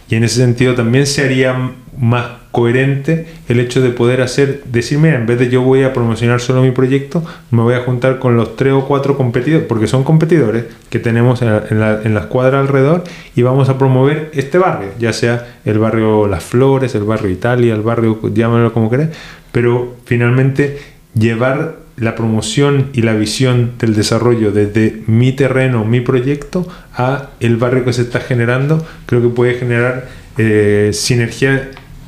Y 0.10 0.16
en 0.16 0.24
ese 0.24 0.38
sentido 0.38 0.76
también 0.76 1.08
se 1.08 1.24
haría 1.24 1.72
más 1.98 2.26
coherente 2.56 3.26
el 3.50 3.60
hecho 3.60 3.82
de 3.82 3.90
poder 3.90 4.22
hacer, 4.22 4.64
decir, 4.64 4.98
mira, 4.98 5.16
en 5.16 5.26
vez 5.26 5.38
de 5.38 5.50
yo 5.50 5.62
voy 5.62 5.84
a 5.84 5.92
promocionar 5.92 6.40
solo 6.40 6.62
mi 6.62 6.72
proyecto, 6.72 7.22
me 7.52 7.62
voy 7.62 7.74
a 7.74 7.82
juntar 7.82 8.18
con 8.18 8.38
los 8.38 8.56
tres 8.56 8.72
o 8.72 8.88
cuatro 8.88 9.18
competidores, 9.18 9.68
porque 9.68 9.88
son 9.88 10.06
competidores 10.06 10.64
que 10.90 11.00
tenemos 11.00 11.42
en 11.42 11.50
la, 11.50 12.00
en 12.02 12.14
la, 12.14 12.22
escuadra 12.22 12.62
alrededor 12.62 13.04
y 13.36 13.42
vamos 13.42 13.68
a 13.68 13.78
promover 13.78 14.32
este 14.34 14.58
barrio, 14.58 14.88
ya 14.98 15.12
sea 15.12 15.58
el 15.66 15.80
barrio 15.80 16.28
Las 16.28 16.46
Flores, 16.46 16.96
el 16.96 17.04
barrio 17.04 17.30
Italia, 17.30 17.74
el 17.74 17.82
barrio, 17.82 18.22
llámalo 18.34 18.72
como 18.72 18.90
querés, 18.90 19.10
pero 19.52 19.98
finalmente 20.06 20.80
llevar 21.14 21.76
la 21.98 22.16
promoción 22.16 22.88
y 22.94 23.02
la 23.02 23.16
visión 23.16 23.74
del 23.80 23.96
desarrollo 23.96 24.54
desde 24.54 25.04
mi 25.08 25.34
terreno, 25.34 25.84
mi 25.84 26.00
proyecto, 26.00 26.66
a 26.94 27.32
el 27.42 27.58
barrio 27.58 27.84
que 27.84 27.92
se 27.92 28.04
está 28.04 28.22
generando, 28.22 28.86
creo 29.08 29.22
que 29.22 29.28
puede 29.28 29.56
generar 29.56 30.08
eh, 30.38 30.92
sinergias 30.94 31.62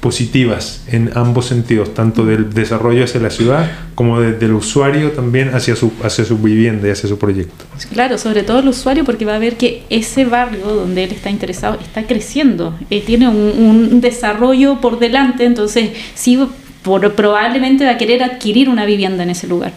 positivas 0.08 0.84
en 0.88 1.12
ambos 1.15 1.48
sentidos, 1.48 1.93
tanto 1.93 2.26
del 2.26 2.54
desarrollo 2.54 3.04
hacia 3.04 3.20
la 3.20 3.30
ciudad 3.30 3.70
como 3.93 4.22
desde 4.22 4.46
el 4.46 4.54
usuario 4.54 5.12
también 5.12 5.54
hacia 5.54 5.76
su, 5.76 5.91
hacia 6.02 6.24
su 6.24 6.38
vivienda 6.38 6.88
y 6.88 6.91
hacia 6.91 7.10
su 7.10 7.20
proyecto. 7.20 7.65
Claro, 7.91 8.17
sobre 8.17 8.43
todo 8.43 8.60
el 8.60 8.70
usuario 8.70 9.04
porque 9.04 9.26
va 9.26 9.36
a 9.36 9.38
ver 9.38 9.58
que 9.58 9.84
ese 9.89 10.24
barrio 10.24 10.65
donde 10.65 11.04
él 11.04 11.12
está 11.12 11.30
interesado 11.30 11.78
está 11.82 12.08
creciendo, 12.08 12.74
eh, 12.89 13.04
tiene 13.06 13.28
un, 13.28 13.91
un, 13.91 14.00
desarrollo 14.00 14.80
por 14.80 14.98
delante, 14.98 15.43
entonces 15.43 15.89
sí 16.15 16.39
por, 16.84 17.13
probablemente 17.13 17.84
va 17.84 17.91
a 17.91 17.98
querer 17.98 18.24
adquirir 18.24 18.70
una 18.70 18.86
vivienda 18.86 19.24
en 19.24 19.32
ese 19.32 19.46
lugar. 19.46 19.74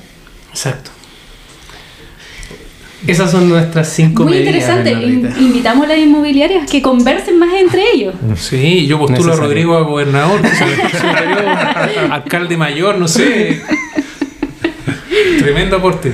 Exacto. 0.51 0.93
Esas 3.07 3.31
son 3.31 3.49
nuestras 3.49 3.89
cinco 3.89 4.25
Muy 4.25 4.39
interesante. 4.39 4.93
invitamos 4.93 5.87
a 5.87 5.89
las 5.89 5.99
inmobiliarias 5.99 6.71
que 6.71 6.83
conversen 6.83 7.39
más 7.39 7.55
entre 7.55 7.83
ellos. 7.95 8.15
Sí, 8.37 8.87
yo 8.87 8.99
postulo 8.99 9.33
a 9.33 9.37
Rodrigo 9.37 9.77
a 9.77 9.83
gobernador, 9.83 10.41
alcalde 12.11 12.57
mayor, 12.57 12.99
no 12.99 13.09
sé. 13.09 13.63
Tremendo 15.39 15.77
aporte. 15.77 16.13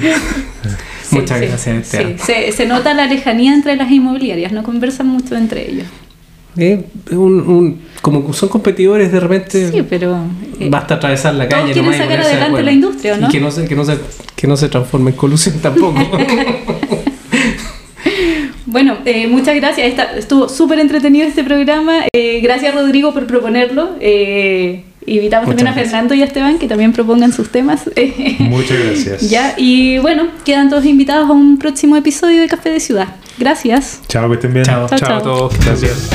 Muchas 1.10 1.40
gracias. 1.40 1.88
Se, 1.88 2.52
se, 2.52 2.66
nota 2.66 2.94
la 2.94 3.06
lejanía 3.06 3.54
entre 3.54 3.76
las 3.76 3.90
inmobiliarias, 3.90 4.52
no 4.52 4.62
conversan 4.62 5.08
mucho 5.08 5.36
entre 5.36 5.70
ellos. 5.70 5.86
Eh, 6.58 6.86
un, 7.10 7.40
un, 7.40 7.80
como 8.00 8.32
son 8.32 8.48
competidores 8.48 9.12
de 9.12 9.20
repente 9.20 9.70
sí, 9.70 9.84
pero, 9.86 10.16
eh, 10.58 10.68
basta 10.70 10.94
atravesar 10.94 11.34
la 11.34 11.46
calle 11.46 11.74
quieren 11.74 11.92
sacar 11.92 12.18
adelante 12.18 12.62
la 12.62 12.72
industria 12.72 13.18
¿no? 13.18 13.28
y 13.28 13.30
que 13.30 13.40
no 13.40 13.50
se, 13.50 13.66
que 13.66 13.74
no 13.74 13.84
se, 13.84 13.98
que 14.34 14.46
no 14.46 14.56
se 14.56 14.70
transforme 14.70 15.10
en 15.10 15.18
colusión 15.18 15.58
tampoco 15.60 16.00
bueno 18.66 18.98
eh, 19.04 19.26
muchas 19.26 19.54
gracias 19.56 19.88
Esta, 19.88 20.16
estuvo 20.16 20.48
súper 20.48 20.78
entretenido 20.78 21.26
este 21.26 21.44
programa 21.44 22.04
eh, 22.12 22.40
gracias 22.40 22.74
Rodrigo 22.74 23.12
por 23.14 23.26
proponerlo 23.26 23.90
eh, 24.00 24.84
Invitamos 25.06 25.46
también 25.48 25.68
a 25.68 25.72
Fernando 25.72 26.14
y 26.14 26.22
a 26.22 26.24
Esteban 26.24 26.58
que 26.58 26.66
también 26.66 26.92
propongan 26.92 27.32
sus 27.32 27.50
temas. 27.50 27.88
Muchas 28.40 28.76
gracias. 28.76 29.30
ya, 29.30 29.54
y 29.56 29.98
bueno, 29.98 30.26
quedan 30.44 30.68
todos 30.68 30.84
invitados 30.84 31.30
a 31.30 31.32
un 31.32 31.58
próximo 31.58 31.96
episodio 31.96 32.40
de 32.40 32.48
Café 32.48 32.70
de 32.70 32.80
Ciudad. 32.80 33.06
Gracias. 33.38 34.00
Chao, 34.08 34.28
que 34.28 34.34
estén 34.34 34.52
bien. 34.52 34.64
Chao, 34.64 34.88
chao, 34.88 34.98
chao 34.98 35.18
a 35.18 35.22
todos. 35.22 35.54
Gracias. 35.64 36.10